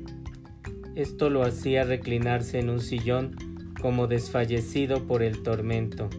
Esto 0.95 1.29
lo 1.29 1.43
hacía 1.43 1.83
reclinarse 1.83 2.57
en 2.57 2.71
un 2.71 2.79
sillón 2.79 3.35
como 3.79 4.07
desfallecido 4.07 5.05
por 5.05 5.21
el 5.21 5.43
tormento. 5.43 6.09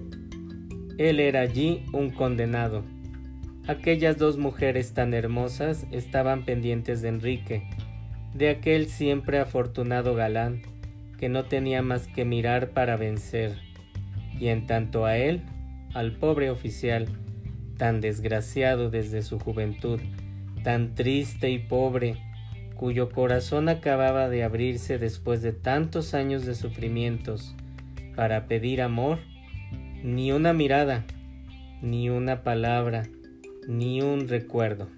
Él 0.98 1.18
era 1.18 1.40
allí 1.40 1.84
un 1.92 2.10
condenado. 2.10 2.93
Aquellas 3.66 4.18
dos 4.18 4.37
mujeres 4.37 4.92
tan 4.92 5.14
hermosas 5.14 5.87
estaban 5.90 6.44
pendientes 6.44 7.00
de 7.00 7.09
Enrique, 7.09 7.62
de 8.35 8.50
aquel 8.50 8.88
siempre 8.88 9.38
afortunado 9.38 10.14
galán, 10.14 10.61
que 11.18 11.30
no 11.30 11.47
tenía 11.47 11.80
más 11.80 12.06
que 12.06 12.26
mirar 12.26 12.71
para 12.73 12.99
vencer, 12.99 13.56
y 14.38 14.49
en 14.49 14.66
tanto 14.66 15.06
a 15.06 15.16
él, 15.16 15.40
al 15.94 16.12
pobre 16.12 16.50
oficial, 16.50 17.09
tan 17.78 18.02
desgraciado 18.02 18.90
desde 18.90 19.23
su 19.23 19.38
juventud, 19.38 19.99
tan 20.62 20.94
triste 20.94 21.49
y 21.49 21.59
pobre, 21.59 22.18
cuyo 22.76 23.09
corazón 23.09 23.71
acababa 23.71 24.28
de 24.28 24.44
abrirse 24.44 24.99
después 24.99 25.40
de 25.40 25.52
tantos 25.52 26.12
años 26.12 26.44
de 26.44 26.54
sufrimientos, 26.54 27.54
para 28.14 28.47
pedir 28.47 28.83
amor, 28.83 29.21
ni 30.02 30.33
una 30.33 30.52
mirada, 30.52 31.06
ni 31.80 32.11
una 32.11 32.42
palabra, 32.42 33.04
ni 33.68 34.02
un 34.02 34.28
recuerdo. 34.28 34.88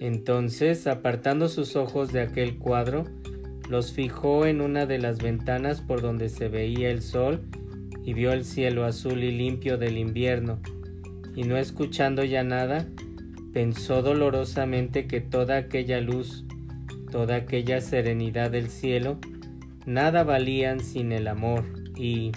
Entonces, 0.00 0.86
apartando 0.86 1.48
sus 1.48 1.76
ojos 1.76 2.12
de 2.12 2.20
aquel 2.20 2.58
cuadro, 2.58 3.04
los 3.68 3.92
fijó 3.92 4.46
en 4.46 4.60
una 4.60 4.86
de 4.86 4.98
las 4.98 5.18
ventanas 5.22 5.80
por 5.80 6.02
donde 6.02 6.28
se 6.28 6.48
veía 6.48 6.90
el 6.90 7.00
sol 7.00 7.42
y 8.04 8.12
vio 8.12 8.32
el 8.32 8.44
cielo 8.44 8.84
azul 8.84 9.22
y 9.22 9.32
limpio 9.32 9.78
del 9.78 9.96
invierno, 9.96 10.60
y 11.34 11.44
no 11.44 11.56
escuchando 11.56 12.22
ya 12.22 12.44
nada, 12.44 12.86
pensó 13.52 14.02
dolorosamente 14.02 15.06
que 15.06 15.20
toda 15.20 15.56
aquella 15.56 16.00
luz, 16.00 16.44
toda 17.10 17.36
aquella 17.36 17.80
serenidad 17.80 18.50
del 18.50 18.68
cielo, 18.68 19.18
nada 19.86 20.22
valían 20.22 20.80
sin 20.80 21.12
el 21.12 21.28
amor, 21.28 21.64
y 21.96 22.32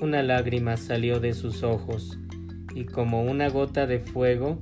una 0.00 0.22
lágrima 0.22 0.76
salió 0.76 1.20
de 1.20 1.32
sus 1.32 1.62
ojos, 1.62 2.18
y 2.80 2.86
como 2.86 3.22
una 3.22 3.50
gota 3.50 3.86
de 3.86 3.98
fuego 3.98 4.58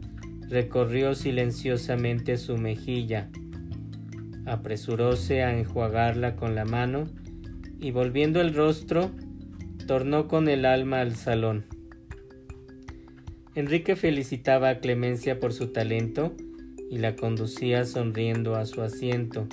recorrió 0.49 1.15
silenciosamente 1.15 2.37
su 2.37 2.59
mejilla. 2.59 3.31
Apresuróse 4.45 5.45
a 5.45 5.57
enjuagarla 5.57 6.35
con 6.35 6.57
la 6.57 6.65
mano, 6.65 7.05
y 7.79 7.93
volviendo 7.93 8.41
el 8.41 8.55
rostro, 8.55 9.13
tornó 9.87 10.27
con 10.27 10.49
el 10.49 10.65
alma 10.65 11.01
al 11.01 11.15
salón. 11.15 11.67
Enrique 13.55 13.95
felicitaba 13.95 14.71
a 14.71 14.81
Clemencia 14.81 15.39
por 15.39 15.53
su 15.53 15.69
talento 15.69 16.35
y 16.91 16.99
la 16.99 17.15
conducía 17.15 17.85
sonriendo 17.85 18.57
a 18.57 18.67
su 18.67 18.83
asiento. 18.83 19.47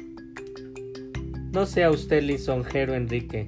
No 1.52 1.68
sea 1.68 1.92
usted 1.92 2.24
lisonjero, 2.24 2.96
Enrique, 2.96 3.46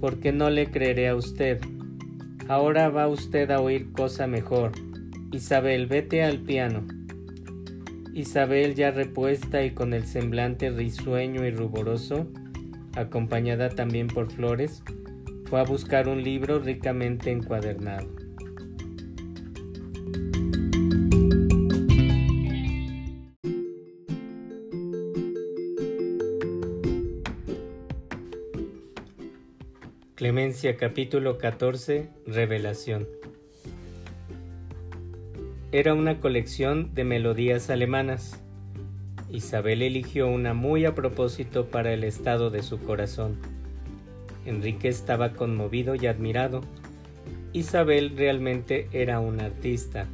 porque 0.00 0.30
no 0.30 0.50
le 0.50 0.70
creeré 0.70 1.08
a 1.08 1.16
usted. 1.16 1.58
Ahora 2.48 2.90
va 2.90 3.08
usted 3.08 3.50
a 3.50 3.60
oír 3.60 3.90
cosa 3.90 4.28
mejor. 4.28 4.70
Isabel, 5.32 5.88
vete 5.88 6.22
al 6.22 6.38
piano. 6.38 6.86
Isabel, 8.14 8.76
ya 8.76 8.92
repuesta 8.92 9.64
y 9.64 9.72
con 9.72 9.92
el 9.92 10.06
semblante 10.06 10.70
risueño 10.70 11.44
y 11.44 11.50
ruboroso, 11.50 12.28
acompañada 12.94 13.70
también 13.70 14.06
por 14.06 14.30
Flores, 14.30 14.84
fue 15.46 15.60
a 15.60 15.64
buscar 15.64 16.08
un 16.08 16.22
libro 16.22 16.60
ricamente 16.60 17.32
encuadernado. 17.32 18.25
Clemencia 30.26 30.76
capítulo 30.76 31.38
14 31.38 32.10
Revelación 32.26 33.06
Era 35.70 35.94
una 35.94 36.18
colección 36.18 36.92
de 36.94 37.04
melodías 37.04 37.70
alemanas. 37.70 38.42
Isabel 39.30 39.82
eligió 39.82 40.26
una 40.26 40.52
muy 40.52 40.84
a 40.84 40.96
propósito 40.96 41.66
para 41.66 41.92
el 41.92 42.02
estado 42.02 42.50
de 42.50 42.64
su 42.64 42.80
corazón. 42.80 43.36
Enrique 44.44 44.88
estaba 44.88 45.32
conmovido 45.32 45.94
y 45.94 46.08
admirado. 46.08 46.62
Isabel 47.52 48.16
realmente 48.16 48.88
era 48.90 49.20
un 49.20 49.40
artista. 49.40 50.08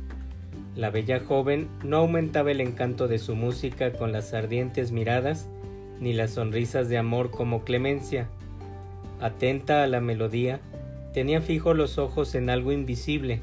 La 0.76 0.90
bella 0.90 1.20
joven 1.20 1.68
no 1.84 1.96
aumentaba 1.96 2.50
el 2.50 2.60
encanto 2.60 3.08
de 3.08 3.18
su 3.18 3.34
música 3.34 3.94
con 3.94 4.12
las 4.12 4.34
ardientes 4.34 4.92
miradas 4.92 5.48
ni 6.00 6.12
las 6.12 6.32
sonrisas 6.32 6.90
de 6.90 6.98
amor 6.98 7.30
como 7.30 7.64
Clemencia 7.64 8.28
atenta 9.22 9.82
a 9.82 9.86
la 9.86 10.00
melodía, 10.00 10.60
tenía 11.14 11.40
fijos 11.40 11.76
los 11.76 11.98
ojos 11.98 12.34
en 12.34 12.50
algo 12.50 12.72
invisible, 12.72 13.40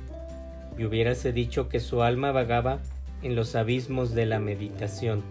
y 0.77 0.85
hubiérase 0.85 1.33
dicho 1.33 1.69
que 1.69 1.79
su 1.79 2.03
alma 2.03 2.31
vagaba 2.31 2.79
en 3.23 3.35
los 3.35 3.55
abismos 3.55 4.13
de 4.13 4.25
la 4.25 4.39
meditación. 4.39 5.23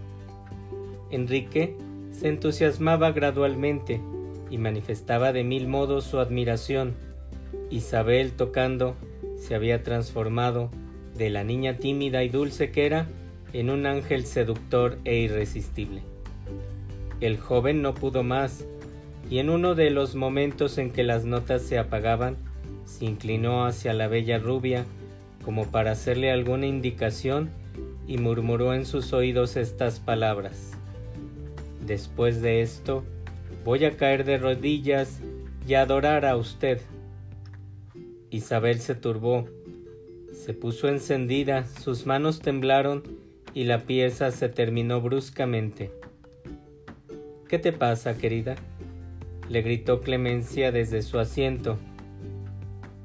Enrique 1.11 1.77
se 2.11 2.29
entusiasmaba 2.29 3.13
gradualmente 3.13 4.01
y 4.51 4.59
manifestaba 4.59 5.33
de 5.33 5.45
mil 5.45 5.69
modos 5.69 6.05
su 6.05 6.19
admiración. 6.19 6.95
Isabel 7.71 8.33
tocando 8.33 8.95
se 9.39 9.55
había 9.55 9.83
transformado 9.83 10.71
de 11.17 11.31
la 11.31 11.45
niña 11.45 11.79
tímida 11.79 12.25
y 12.25 12.29
dulce 12.29 12.71
que 12.71 12.87
era 12.87 13.07
en 13.53 13.71
un 13.71 13.87
ángel 13.87 14.27
seductor 14.27 14.99
e 15.05 15.17
irresistible. 15.17 16.03
El 17.21 17.39
joven 17.39 17.83
no 17.83 17.95
pudo 17.95 18.23
más 18.23 18.65
y 19.31 19.39
en 19.39 19.51
uno 19.51 19.75
de 19.75 19.91
los 19.91 20.15
momentos 20.15 20.79
en 20.79 20.91
que 20.91 21.03
las 21.03 21.25
notas 21.25 21.63
se 21.63 21.79
apagaban, 21.79 22.37
se 22.85 23.05
inclinó 23.05 23.67
hacia 23.67 23.93
la 23.93 24.09
bella 24.09 24.39
rubia 24.39 24.87
como 25.45 25.71
para 25.71 25.93
hacerle 25.93 26.31
alguna 26.31 26.67
indicación 26.67 27.51
y 28.07 28.19
murmuró 28.19 28.75
en 28.75 28.87
sus 28.87 29.13
oídos 29.13 29.57
estas 29.57 30.01
palabras. 30.01 30.73
Después 31.87 32.41
de 32.41 32.63
esto, 32.63 33.05
voy 33.65 33.85
a 33.85 33.97
caer 33.97 34.25
de 34.25 34.39
rodillas 34.39 35.21
y 35.67 35.75
adorar 35.75 36.25
a 36.25 36.37
usted. 36.37 36.81
Isabel 38.31 38.81
se 38.81 38.95
turbó, 38.95 39.47
se 40.33 40.55
puso 40.55 40.89
encendida, 40.89 41.67
sus 41.67 42.07
manos 42.07 42.41
temblaron 42.41 43.03
y 43.55 43.65
la 43.65 43.85
pieza 43.85 44.31
se 44.31 44.49
terminó 44.49 45.01
bruscamente. 45.01 45.91
¿Qué 47.49 47.59
te 47.59 47.73
pasa, 47.73 48.17
querida? 48.17 48.57
Le 49.49 49.63
gritó 49.63 50.01
Clemencia 50.01 50.73
desde 50.73 51.03
su 51.03 51.19
asiento. 51.19 51.79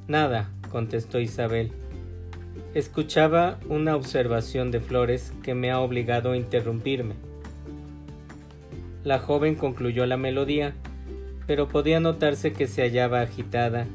Nada, 0.08 0.50
contestó 0.70 1.20
Isabel. 1.20 1.72
Escuchaba 2.74 3.60
una 3.70 3.96
observación 3.96 4.72
de 4.72 4.80
Flores 4.80 5.34
que 5.44 5.54
me 5.54 5.72
ha 5.72 5.80
obligado 5.80 6.32
a 6.32 6.38
interrumpirme. 6.38 7.16
La 9.04 9.20
joven 9.20 9.56
concluyó 9.56 10.06
la 10.06 10.18
melodía, 10.18 10.74
pero 11.46 11.68
podía 11.68 12.00
notarse 12.00 12.54
que 12.54 12.68
se 12.68 12.82
hallaba 12.82 13.22
agitada 13.22 13.86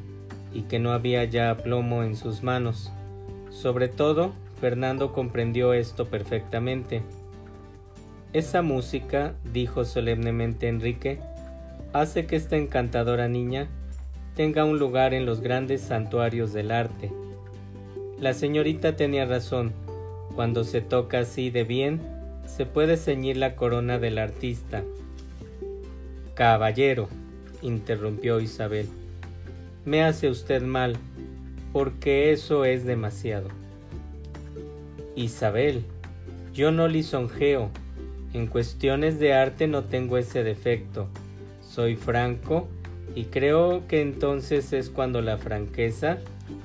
y 0.52 0.62
que 0.62 0.78
no 0.78 0.92
había 0.92 1.24
ya 1.24 1.56
plomo 1.56 2.02
en 2.02 2.16
sus 2.16 2.42
manos. 2.42 2.92
Sobre 3.50 3.88
todo, 3.88 4.32
Fernando 4.60 5.12
comprendió 5.12 5.72
esto 5.72 6.06
perfectamente. 6.06 7.02
Esa 8.32 8.60
música, 8.62 9.34
dijo 9.52 9.84
solemnemente 9.84 10.68
Enrique, 10.68 11.20
hace 11.92 12.26
que 12.26 12.36
esta 12.36 12.56
encantadora 12.56 13.28
niña 13.28 13.68
tenga 14.36 14.64
un 14.64 14.78
lugar 14.78 15.14
en 15.14 15.26
los 15.26 15.40
grandes 15.40 15.80
santuarios 15.80 16.52
del 16.52 16.70
arte. 16.70 17.10
La 18.20 18.34
señorita 18.34 18.96
tenía 18.96 19.24
razón, 19.24 19.72
cuando 20.34 20.64
se 20.64 20.80
toca 20.80 21.20
así 21.20 21.50
de 21.50 21.64
bien, 21.64 22.00
se 22.46 22.66
puede 22.66 22.96
ceñir 22.96 23.36
la 23.36 23.56
corona 23.56 23.98
del 23.98 24.18
artista. 24.18 24.82
Caballero, 26.34 27.08
interrumpió 27.62 28.40
Isabel, 28.40 28.88
me 29.84 30.02
hace 30.04 30.28
usted 30.28 30.62
mal, 30.62 30.96
porque 31.72 32.32
eso 32.32 32.64
es 32.64 32.84
demasiado. 32.84 33.48
Isabel, 35.16 35.84
yo 36.54 36.70
no 36.70 36.86
lisonjeo, 36.86 37.70
en 38.34 38.46
cuestiones 38.46 39.18
de 39.18 39.32
arte 39.32 39.66
no 39.66 39.84
tengo 39.84 40.18
ese 40.18 40.44
defecto 40.44 41.08
soy 41.78 41.94
franco 41.94 42.66
y 43.14 43.26
creo 43.26 43.86
que 43.86 44.00
entonces 44.00 44.72
es 44.72 44.90
cuando 44.90 45.22
la 45.22 45.38
franqueza 45.38 46.18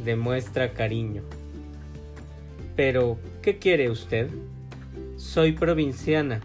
demuestra 0.03 0.73
cariño. 0.73 1.21
Pero, 2.75 3.19
¿qué 3.43 3.59
quiere 3.59 3.91
usted? 3.91 4.31
Soy 5.15 5.51
provinciana 5.51 6.41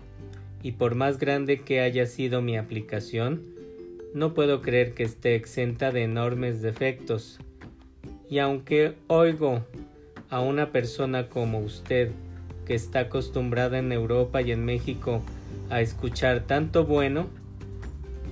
y 0.63 0.73
por 0.73 0.97
más 0.97 1.19
grande 1.19 1.63
que 1.63 1.81
haya 1.81 2.05
sido 2.05 2.43
mi 2.43 2.59
aplicación, 2.59 3.43
no 4.13 4.35
puedo 4.35 4.61
creer 4.61 4.93
que 4.93 5.05
esté 5.05 5.35
exenta 5.35 5.91
de 5.91 6.03
enormes 6.03 6.61
defectos. 6.61 7.39
Y 8.29 8.39
aunque 8.39 8.97
oigo 9.07 9.65
a 10.29 10.41
una 10.41 10.73
persona 10.73 11.31
como 11.31 11.61
usted, 11.61 12.11
que 12.67 12.75
está 12.75 13.01
acostumbrada 13.01 13.79
en 13.79 13.93
Europa 13.93 14.43
y 14.43 14.53
en 14.53 14.67
México 14.67 15.23
a 15.71 15.81
escuchar 15.81 16.41
tanto 16.47 16.85
bueno, 16.85 17.29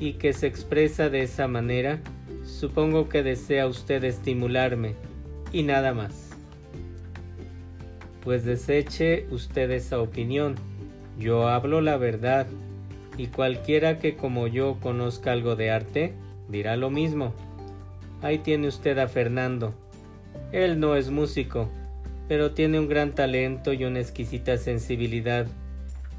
y 0.01 0.15
que 0.15 0.33
se 0.33 0.47
expresa 0.47 1.09
de 1.09 1.23
esa 1.23 1.49
manera, 1.49 2.01
supongo 2.45 3.09
que 3.09 3.23
desea 3.23 3.67
usted 3.67 4.05
estimularme 4.05 4.95
y 5.53 5.63
nada 5.63 5.95
más. 5.95 6.31
Pues 8.23 8.45
deseche 8.45 9.27
usted 9.31 9.71
esa 9.71 10.01
opinión. 10.01 10.57
Yo 11.19 11.49
hablo 11.49 11.81
la 11.81 11.97
verdad 11.97 12.47
y 13.17 13.29
cualquiera 13.29 13.99
que 13.99 14.17
como 14.17 14.47
yo 14.47 14.79
conozca 14.81 15.33
algo 15.33 15.57
de 15.57 15.71
arte 15.71 16.13
dirá 16.49 16.77
lo 16.77 16.91
mismo. 16.91 17.33
Ahí 18.23 18.39
tiene 18.39 18.69
usted 18.69 18.99
a 18.99 19.09
Fernando. 19.09 19.75
Él 20.53 20.81
no 20.81 20.97
es 20.97 21.11
músico, 21.11 21.69
pero 22.29 22.53
tiene 22.53 22.79
un 22.79 22.89
gran 22.89 23.15
talento 23.15 23.73
y 23.73 23.85
una 23.85 24.01
exquisita 24.01 24.57
sensibilidad 24.57 25.47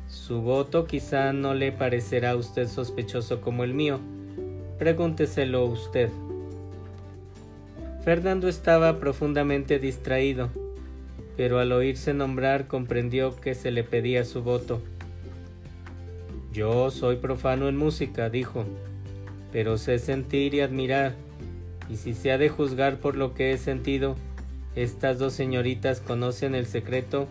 su 0.08 0.42
voto 0.42 0.86
quizá 0.86 1.34
no 1.34 1.54
le 1.54 1.72
parecerá 1.72 2.32
a 2.32 2.36
usted 2.36 2.68
sospechoso 2.68 3.42
como 3.42 3.64
el 3.64 3.74
mío. 3.74 4.00
Pregúnteselo 4.80 5.66
usted. 5.66 6.10
Fernando 8.04 8.48
estaba 8.48 9.00
profundamente 9.00 9.80
distraído, 9.80 10.50
pero 11.36 11.60
al 11.60 11.72
oírse 11.74 12.14
nombrar 12.14 12.68
comprendió 12.68 13.36
que 13.36 13.54
se 13.54 13.70
le 13.72 13.84
pedía 13.84 14.24
su 14.24 14.44
voto. 14.44 14.82
Yo 16.54 16.90
soy 16.90 17.18
profano 17.18 17.68
en 17.68 17.76
música, 17.76 18.30
dijo, 18.30 18.66
pero 19.52 19.78
sé 19.78 20.00
sentir 20.00 20.54
y 20.54 20.62
admirar, 20.62 21.16
y 21.90 21.98
si 21.98 22.14
se 22.14 22.32
ha 22.32 22.38
de 22.38 22.50
juzgar 22.50 22.98
por 22.98 23.16
lo 23.16 23.34
que 23.34 23.52
he 23.52 23.58
sentido, 23.58 24.16
estas 24.76 25.20
dos 25.20 25.34
señoritas 25.34 26.00
conocen 26.00 26.56
el 26.56 26.66
secreto 26.66 27.28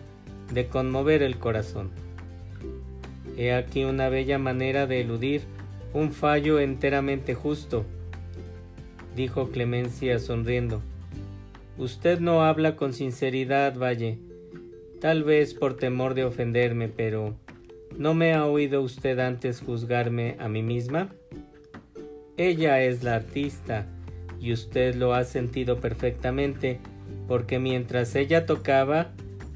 de 0.53 0.67
conmover 0.67 1.23
el 1.23 1.37
corazón. 1.37 1.89
He 3.37 3.53
aquí 3.53 3.83
una 3.83 4.09
bella 4.09 4.39
manera 4.39 4.87
de 4.87 5.01
eludir 5.01 5.43
un 5.93 6.11
fallo 6.11 6.59
enteramente 6.59 7.35
justo, 7.35 7.85
dijo 9.15 9.51
Clemencia 9.51 10.17
sonriendo. 10.17 10.81
Usted 11.77 12.19
no 12.19 12.43
habla 12.43 12.75
con 12.75 12.93
sinceridad, 12.93 13.77
Valle, 13.77 14.17
tal 14.99 15.23
vez 15.23 15.53
por 15.53 15.77
temor 15.77 16.15
de 16.15 16.25
ofenderme, 16.25 16.87
pero 16.87 17.35
¿no 17.95 18.15
me 18.15 18.33
ha 18.33 18.43
oído 18.47 18.81
usted 18.81 19.19
antes 19.19 19.61
juzgarme 19.61 20.35
a 20.39 20.49
mí 20.49 20.63
misma? 20.63 21.09
Ella 22.37 22.81
es 22.81 23.03
la 23.03 23.15
artista, 23.15 23.85
y 24.41 24.51
usted 24.51 24.95
lo 24.95 25.13
ha 25.13 25.23
sentido 25.23 25.79
perfectamente, 25.79 26.79
porque 27.27 27.59
mientras 27.59 28.15
ella 28.15 28.47
tocaba, 28.47 29.11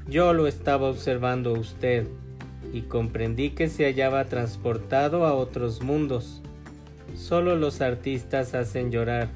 yo 0.08 0.32
lo 0.32 0.46
estaba 0.46 0.88
observando 0.88 1.56
a 1.56 1.58
usted 1.58 2.06
y 2.72 2.82
comprendí 2.82 3.50
que 3.50 3.68
se 3.68 3.84
hallaba 3.84 4.24
transportado 4.24 5.26
a 5.26 5.34
otros 5.34 5.82
mundos. 5.82 6.40
Solo 7.14 7.56
los 7.56 7.80
artistas 7.82 8.54
hacen 8.54 8.90
llorar, 8.90 9.28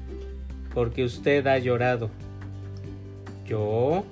porque 0.73 1.03
usted 1.03 1.45
ha 1.47 1.57
llorado. 1.59 2.09
¿Yo? 3.45 4.03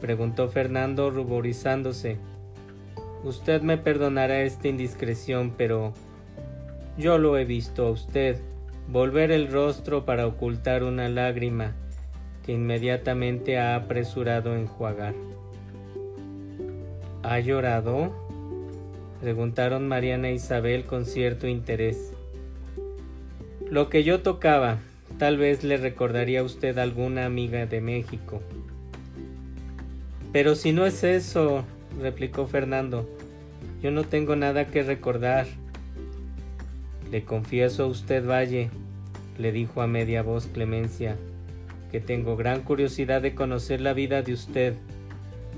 preguntó 0.00 0.48
Fernando 0.48 1.10
ruborizándose. 1.10 2.16
Usted 3.22 3.60
me 3.60 3.76
perdonará 3.76 4.42
esta 4.42 4.68
indiscreción, 4.68 5.52
pero 5.56 5.92
yo 6.96 7.18
lo 7.18 7.36
he 7.36 7.44
visto 7.44 7.86
a 7.86 7.90
usted 7.90 8.40
volver 8.88 9.30
el 9.30 9.52
rostro 9.52 10.06
para 10.06 10.26
ocultar 10.26 10.82
una 10.82 11.08
lágrima 11.08 11.74
que 12.44 12.52
inmediatamente 12.52 13.58
ha 13.58 13.76
apresurado 13.76 14.52
a 14.52 14.58
enjuagar. 14.58 15.14
¿Ha 17.22 17.38
llorado? 17.40 18.29
Preguntaron 19.20 19.86
Mariana 19.86 20.28
e 20.28 20.34
Isabel 20.34 20.84
con 20.84 21.04
cierto 21.04 21.46
interés. 21.46 22.12
Lo 23.68 23.88
que 23.88 24.02
yo 24.02 24.22
tocaba, 24.22 24.78
Tal 25.20 25.36
vez 25.36 25.64
le 25.64 25.76
recordaría 25.76 26.40
a 26.40 26.44
usted 26.44 26.78
alguna 26.78 27.26
amiga 27.26 27.66
de 27.66 27.82
México. 27.82 28.40
Pero 30.32 30.54
si 30.54 30.72
no 30.72 30.86
es 30.86 31.04
eso, 31.04 31.62
replicó 32.00 32.46
Fernando, 32.46 33.06
yo 33.82 33.90
no 33.90 34.04
tengo 34.04 34.34
nada 34.34 34.68
que 34.68 34.82
recordar. 34.82 35.46
Le 37.10 37.24
confieso 37.24 37.84
a 37.84 37.86
usted, 37.88 38.24
Valle, 38.24 38.70
le 39.36 39.52
dijo 39.52 39.82
a 39.82 39.86
media 39.86 40.22
voz 40.22 40.46
Clemencia, 40.46 41.18
que 41.92 42.00
tengo 42.00 42.38
gran 42.38 42.62
curiosidad 42.62 43.20
de 43.20 43.34
conocer 43.34 43.82
la 43.82 43.92
vida 43.92 44.22
de 44.22 44.32
usted. 44.32 44.74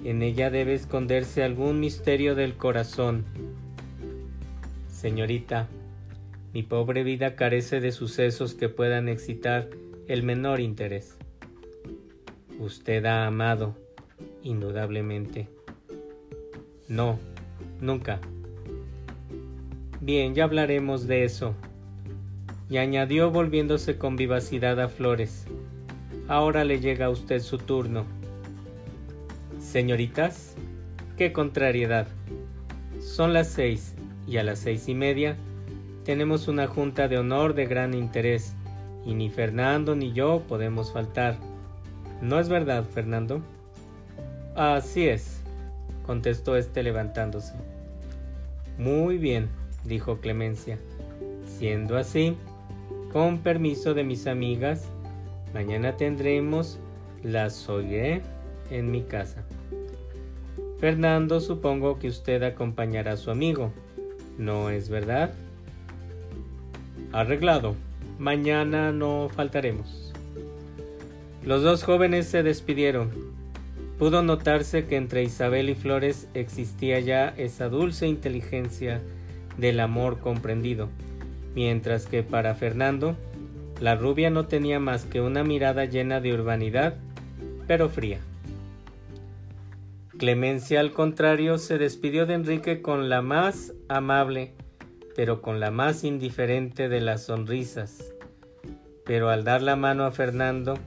En 0.05 0.23
ella 0.23 0.51
debe 0.51 0.75
esconderse 0.75 1.45
algún 1.45 1.79
misterio 1.79 2.35
del 2.35 2.57
corazón. 2.57 3.25
Señorita, 5.03 5.67
mi 6.55 6.63
pobre 6.63 7.03
vida 7.03 7.35
carece 7.35 7.81
de 7.81 7.91
sucesos 7.91 8.55
que 8.55 8.69
puedan 8.69 9.09
excitar 9.09 9.69
el 10.07 10.23
menor 10.23 10.61
interés. 10.61 11.19
Usted 12.61 13.05
ha 13.07 13.27
amado, 13.27 13.75
indudablemente. 14.45 15.49
No, 16.87 17.19
nunca. 17.81 18.21
Bien, 20.01 20.37
ya 20.37 20.45
hablaremos 20.45 21.09
de 21.09 21.25
eso. 21.25 21.57
Y 22.71 22.77
añadió 22.77 23.33
volviéndose 23.33 23.99
con 23.99 24.15
vivacidad 24.15 24.79
a 24.79 24.89
Flores. 24.89 25.47
Ahora 26.29 26.63
le 26.63 26.79
llega 26.79 27.07
a 27.07 27.11
usted 27.11 27.41
su 27.41 27.59
turno. 27.59 28.05
Señoritas, 29.59 30.55
qué 31.17 31.33
contrariedad. 31.33 32.07
Son 33.01 33.33
las 33.33 33.49
seis 33.49 33.92
y 34.27 34.37
a 34.37 34.45
las 34.45 34.61
seis 34.61 34.89
y 34.89 34.95
media 34.95 35.37
tenemos 36.05 36.49
una 36.49 36.67
junta 36.67 37.09
de 37.09 37.19
honor 37.19 37.55
de 37.55 37.67
gran 37.67 37.95
interés 37.95 38.55
y 39.05 39.15
ni 39.15 39.31
Fernando 39.31 39.95
ni 39.95 40.13
yo 40.13 40.43
podemos 40.49 40.93
faltar. 40.93 41.39
¿No 42.21 42.39
es 42.39 42.49
verdad, 42.49 42.85
Fernando? 42.85 43.41
Así 44.55 45.09
es, 45.09 45.43
contestó 46.07 46.57
éste 46.57 46.83
levantándose. 46.83 47.55
Muy 48.79 49.19
bien, 49.19 49.49
dijo 49.85 50.19
Clemencia. 50.19 50.79
Siendo 51.47 51.97
así, 51.97 52.37
con 53.13 53.39
permiso 53.39 53.95
de 53.95 54.05
mis 54.05 54.27
amigas, 54.27 54.89
mañana 55.53 55.97
tendremos 55.97 56.79
la 57.23 57.51
soye 57.51 58.23
en 58.71 58.91
mi 58.91 59.03
casa. 59.03 59.45
Fernando, 60.79 61.41
supongo 61.41 61.99
que 61.99 62.09
usted 62.09 62.43
acompañará 62.43 63.13
a 63.13 63.17
su 63.17 63.31
amigo, 63.31 63.73
¿no 64.39 64.71
es 64.71 64.89
verdad? 64.89 65.35
Arreglado. 67.13 67.75
Mañana 68.19 68.93
no 68.93 69.29
faltaremos. 69.35 70.13
Los 71.45 71.63
dos 71.63 71.83
jóvenes 71.83 72.27
se 72.27 72.43
despidieron. 72.43 73.11
Pudo 73.99 74.23
notarse 74.23 74.87
que 74.87 74.97
entre 74.97 75.23
Isabel 75.23 75.69
y 75.71 75.75
Flores 75.75 76.29
existía 76.35 77.01
ya 77.01 77.35
esa 77.37 77.69
dulce 77.69 78.07
inteligencia 78.07 79.01
del 79.59 79.81
amor 79.81 80.19
comprendido, 80.19 80.89
mientras 81.55 82.07
que 82.07 82.23
para 82.23 82.55
Fernando, 82.55 83.17
la 83.81 83.95
rubia 83.97 84.31
no 84.31 84.47
tenía 84.47 84.79
más 84.81 85.05
que 85.05 85.21
una 85.21 85.45
mirada 85.45 85.85
llena 85.85 86.21
de 86.21 86.33
urbanidad, 86.33 86.95
pero 87.67 87.89
fría. 87.89 88.21
Clemencia, 90.23 90.79
al 90.79 90.93
contrario, 90.93 91.59
se 91.59 91.79
despidió 91.79 92.27
de 92.27 92.35
Enrique 92.35 92.81
con 92.81 93.09
la 93.09 93.23
más 93.23 93.75
amable 93.89 94.55
pero 95.17 95.43
con 95.43 95.59
la 95.59 95.73
más 95.73 96.05
indiferente 96.05 96.89
de 96.89 97.01
las 97.01 97.25
sonrisas. 97.25 98.15
Pero 99.05 99.31
al 99.31 99.43
dar 99.43 99.63
la 99.63 99.75
mano 99.75 100.05
a 100.05 100.13
Fernando, 100.13 100.79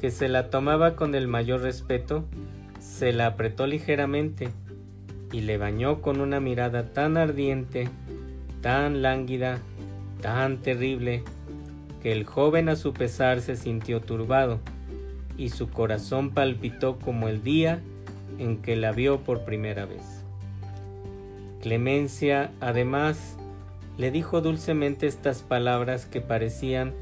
que 0.00 0.10
se 0.10 0.30
la 0.30 0.48
tomaba 0.48 0.96
con 0.96 1.14
el 1.14 1.28
mayor 1.28 1.60
respeto, 1.60 2.24
se 2.78 3.12
la 3.12 3.26
apretó 3.26 3.66
ligeramente 3.66 4.48
y 5.30 5.42
le 5.42 5.58
bañó 5.58 6.00
con 6.00 6.18
una 6.18 6.40
mirada 6.40 6.94
tan 6.94 7.18
ardiente, 7.18 7.86
tan 8.62 9.02
lánguida, 9.02 9.58
tan 10.22 10.56
terrible, 10.56 11.22
que 12.02 12.12
el 12.12 12.24
joven 12.24 12.70
a 12.70 12.76
su 12.76 12.94
pesar 12.94 13.42
se 13.42 13.56
sintió 13.56 14.00
turbado 14.00 14.58
y 15.36 15.50
su 15.50 15.68
corazón 15.68 16.30
palpitó 16.30 16.98
como 16.98 17.28
el 17.28 17.42
día 17.42 17.82
en 18.40 18.56
que 18.56 18.74
la 18.74 18.90
vio 18.90 19.20
por 19.20 19.44
primera 19.44 19.86
vez. 19.86 20.24
Clemencia, 21.60 22.50
además, 22.60 23.36
le 23.98 24.10
dijo 24.10 24.40
dulcemente 24.40 25.06
estas 25.06 25.42
palabras 25.42 26.06
que 26.06 26.22
parecían 26.22 26.94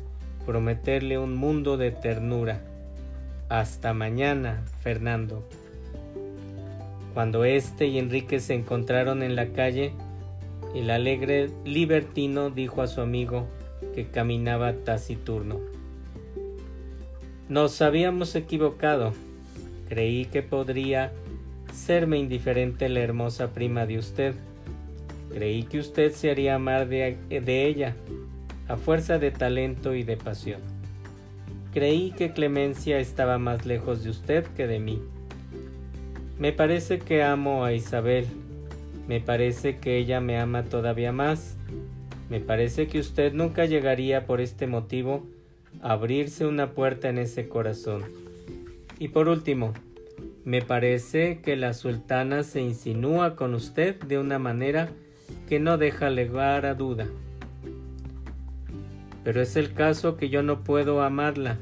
prometerle 0.45 1.17
un 1.17 1.37
mundo 1.37 1.77
de 1.77 1.93
ternura. 1.93 2.61
Hasta 3.49 3.95
mañana, 3.95 4.65
Fernando. 4.83 5.45
Cuando 7.15 7.45
éste 7.45 7.87
y 7.87 7.99
Enrique 7.99 8.41
se 8.41 8.55
encontraron 8.55 9.23
en 9.23 9.37
la 9.37 9.49
calle, 9.49 9.93
el 10.75 10.91
alegre 10.91 11.51
libertino 11.65 12.51
dijo 12.51 12.83
a 12.83 12.89
su 12.89 13.01
amigo 13.01 13.47
que 13.95 14.07
caminaba 14.07 14.73
taciturno. 14.73 15.61
Nos 17.49 17.81
habíamos 17.81 18.35
equivocado. 18.35 19.15
Creí 19.89 20.27
que 20.27 20.43
podría 20.43 21.13
serme 21.73 22.19
indiferente 22.19 22.89
la 22.89 23.01
hermosa 23.01 23.53
prima 23.53 23.87
de 23.87 23.99
usted 23.99 24.35
Creí 25.33 25.65
que 25.65 25.79
usted 25.79 26.13
se 26.13 26.31
haría 26.31 26.55
amar 26.55 26.89
de, 26.89 27.17
ella, 27.67 27.95
a 28.67 28.77
fuerza 28.77 29.19
de 29.19 29.31
talento 29.31 29.95
y 29.95 30.03
de 30.03 30.17
pasión. 30.17 30.61
Creí 31.73 32.13
que 32.13 32.33
Clemencia 32.33 32.99
estaba 32.99 33.39
más 33.39 33.67
lejos 33.67 34.03
de 34.03 34.11
usted 34.11 34.45
que 34.57 34.67
de 34.67 34.81
mí. 34.81 35.01
Me 36.39 36.53
parece 36.53 36.99
que 36.99 37.23
amo 37.23 37.65
a 37.65 37.73
Isabel. 37.73 38.27
Me 39.07 39.21
parece 39.21 39.79
que 39.79 39.99
ella 39.99 40.21
me 40.21 40.39
ama 40.39 40.65
todavía 40.65 41.13
más. 41.13 41.57
Me 42.31 42.41
parece 42.41 42.89
que 42.89 42.99
usted 42.99 43.33
nunca 43.33 43.67
llegaría 43.67 44.27
por 44.27 44.41
este 44.41 44.67
motivo 44.67 45.27
a 45.83 45.93
abrirse 45.93 46.47
una 46.47 46.73
puerta 46.73 47.09
en 47.11 47.19
ese 47.19 47.49
corazón. 47.49 48.05
Y 48.99 49.09
por 49.09 49.29
último, 49.29 49.75
me 50.49 50.63
parece 50.63 51.43
que 51.43 51.57
la 51.57 51.75
sultana 51.75 52.43
se 52.43 52.63
insinúa 52.63 53.37
con 53.37 53.53
usted 53.53 54.03
de 54.05 54.19
una 54.19 54.39
manera 54.39 54.89
que 55.47 55.61
no 55.61 55.77
deja 55.77 56.09
lugar 56.09 56.65
a 56.65 56.73
duda. 56.73 57.07
Pero 59.25 59.43
es 59.43 59.57
el 59.57 59.75
caso 59.75 60.17
que 60.17 60.31
yo 60.31 60.43
no 60.43 60.65
puedo 60.65 61.03
amarla. 61.03 61.59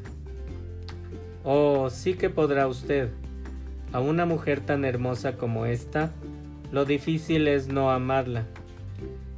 Oh, 1.42 1.90
sí 1.90 2.14
que 2.14 2.31
podrá 2.31 2.68
usted. 2.68 3.09
A 3.92 3.99
una 3.99 4.25
mujer 4.25 4.61
tan 4.61 4.85
hermosa 4.85 5.33
como 5.33 5.66
esta, 5.66 6.12
lo 6.70 6.85
difícil 6.85 7.49
es 7.49 7.66
no 7.66 7.90
amarla. 7.90 8.44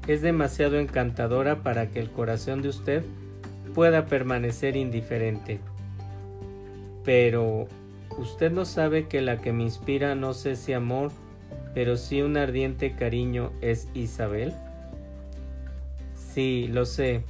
Es 0.06 0.20
demasiado 0.20 0.78
encantadora 0.78 1.62
para 1.62 1.90
que 1.90 2.00
el 2.00 2.10
corazón 2.10 2.60
de 2.60 2.68
usted 2.68 3.02
pueda 3.74 4.04
permanecer 4.04 4.76
indiferente. 4.76 5.58
Pero, 7.02 7.66
¿usted 8.18 8.50
no 8.50 8.64
sabe 8.64 9.06
que 9.06 9.22
la 9.22 9.38
que 9.38 9.52
me 9.52 9.64
inspira 9.64 10.14
no 10.14 10.34
sé 10.34 10.56
si 10.56 10.72
amor 10.72 11.10
pero 11.74 11.96
sí 11.96 12.22
un 12.22 12.36
ardiente 12.36 12.92
cariño 12.92 13.52
es 13.60 13.88
Isabel? 13.94 14.52
Sí, 16.14 16.68
lo 16.68 16.84
sé, 16.86 17.22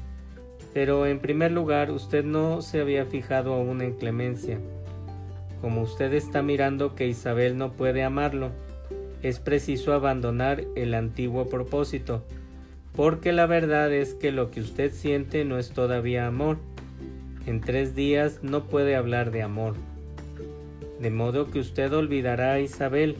pero 0.72 1.06
en 1.06 1.18
primer 1.18 1.52
lugar 1.52 1.90
usted 1.90 2.24
no 2.24 2.62
se 2.62 2.80
había 2.80 3.04
fijado 3.04 3.54
aún 3.54 3.82
en 3.82 3.94
Clemencia. 3.94 4.58
Como 5.60 5.82
usted 5.82 6.14
está 6.14 6.42
mirando 6.42 6.94
que 6.94 7.08
Isabel 7.08 7.58
no 7.58 7.72
puede 7.72 8.04
amarlo, 8.04 8.50
es 9.22 9.40
preciso 9.40 9.92
abandonar 9.92 10.64
el 10.76 10.94
antiguo 10.94 11.48
propósito, 11.48 12.24
porque 12.94 13.32
la 13.32 13.46
verdad 13.46 13.92
es 13.92 14.14
que 14.14 14.30
lo 14.30 14.50
que 14.50 14.60
usted 14.60 14.92
siente 14.92 15.44
no 15.44 15.58
es 15.58 15.70
todavía 15.70 16.26
amor. 16.26 16.58
En 17.46 17.60
tres 17.60 17.94
días 17.94 18.40
no 18.42 18.64
puede 18.64 18.94
hablar 18.94 19.30
de 19.30 19.42
amor. 19.42 19.74
De 21.00 21.10
modo 21.10 21.50
que 21.50 21.60
usted 21.60 21.92
olvidará 21.92 22.54
a 22.54 22.60
Isabel 22.60 23.16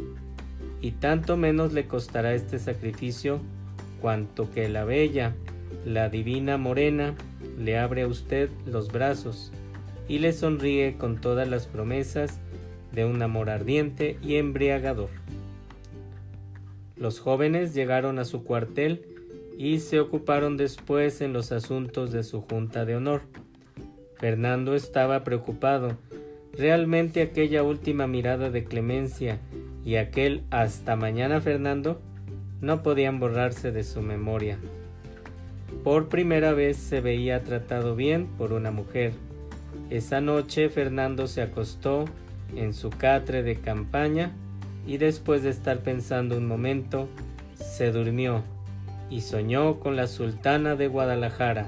y 0.80 0.92
tanto 0.92 1.36
menos 1.36 1.72
le 1.72 1.86
costará 1.86 2.34
este 2.34 2.58
sacrificio 2.58 3.40
cuanto 4.00 4.50
que 4.52 4.68
la 4.68 4.84
bella, 4.84 5.34
la 5.84 6.08
divina 6.08 6.56
morena, 6.56 7.14
le 7.58 7.78
abre 7.78 8.02
a 8.02 8.08
usted 8.08 8.50
los 8.66 8.92
brazos 8.92 9.52
y 10.08 10.18
le 10.18 10.32
sonríe 10.32 10.96
con 10.96 11.20
todas 11.20 11.48
las 11.48 11.66
promesas 11.66 12.40
de 12.92 13.04
un 13.04 13.22
amor 13.22 13.50
ardiente 13.50 14.18
y 14.22 14.36
embriagador. 14.36 15.10
Los 16.96 17.20
jóvenes 17.20 17.74
llegaron 17.74 18.18
a 18.18 18.24
su 18.24 18.42
cuartel 18.42 19.04
y 19.56 19.80
se 19.80 20.00
ocuparon 20.00 20.56
después 20.56 21.20
en 21.20 21.32
los 21.32 21.52
asuntos 21.52 22.10
de 22.12 22.22
su 22.22 22.40
junta 22.40 22.84
de 22.84 22.96
honor. 22.96 23.22
Fernando 24.16 24.74
estaba 24.74 25.22
preocupado. 25.22 25.96
Realmente 26.58 27.22
aquella 27.22 27.62
última 27.62 28.08
mirada 28.08 28.50
de 28.50 28.64
clemencia 28.64 29.38
y 29.84 29.94
aquel 29.94 30.42
hasta 30.50 30.96
mañana 30.96 31.40
Fernando 31.40 32.00
no 32.60 32.82
podían 32.82 33.20
borrarse 33.20 33.70
de 33.70 33.84
su 33.84 34.02
memoria. 34.02 34.58
Por 35.84 36.08
primera 36.08 36.54
vez 36.54 36.76
se 36.76 37.00
veía 37.00 37.44
tratado 37.44 37.94
bien 37.94 38.26
por 38.26 38.52
una 38.52 38.72
mujer, 38.72 39.12
Esa 39.90 40.20
noche 40.20 40.68
Fernando 40.68 41.28
se 41.28 41.42
acostó 41.42 42.06
en 42.56 42.74
su 42.74 42.90
catre 42.90 43.42
de 43.42 43.56
campaña 43.56 44.32
y 44.86 44.96
después 44.98 45.44
de 45.44 45.50
estar 45.50 45.78
pensando 45.78 46.36
un 46.36 46.46
momento, 46.46 47.08
se 47.54 47.92
durmió 47.92 48.42
y 49.10 49.20
soñó 49.20 49.78
con 49.78 49.94
la 49.94 50.08
sultana 50.08 50.74
de 50.74 50.88
Guadalajara, 50.88 51.66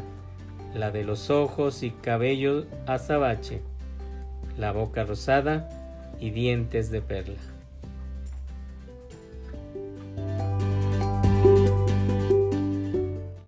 la 0.75 0.91
de 0.91 1.05
los 1.05 1.31
ojos 1.31 1.83
y 1.83 1.91
cabello 1.91 2.67
azabache, 2.87 3.63
la 4.61 4.73
boca 4.73 5.05
rosada 5.05 5.69
y 6.21 6.31
dientes 6.31 6.91
de 6.91 7.01
perla. 7.01 7.39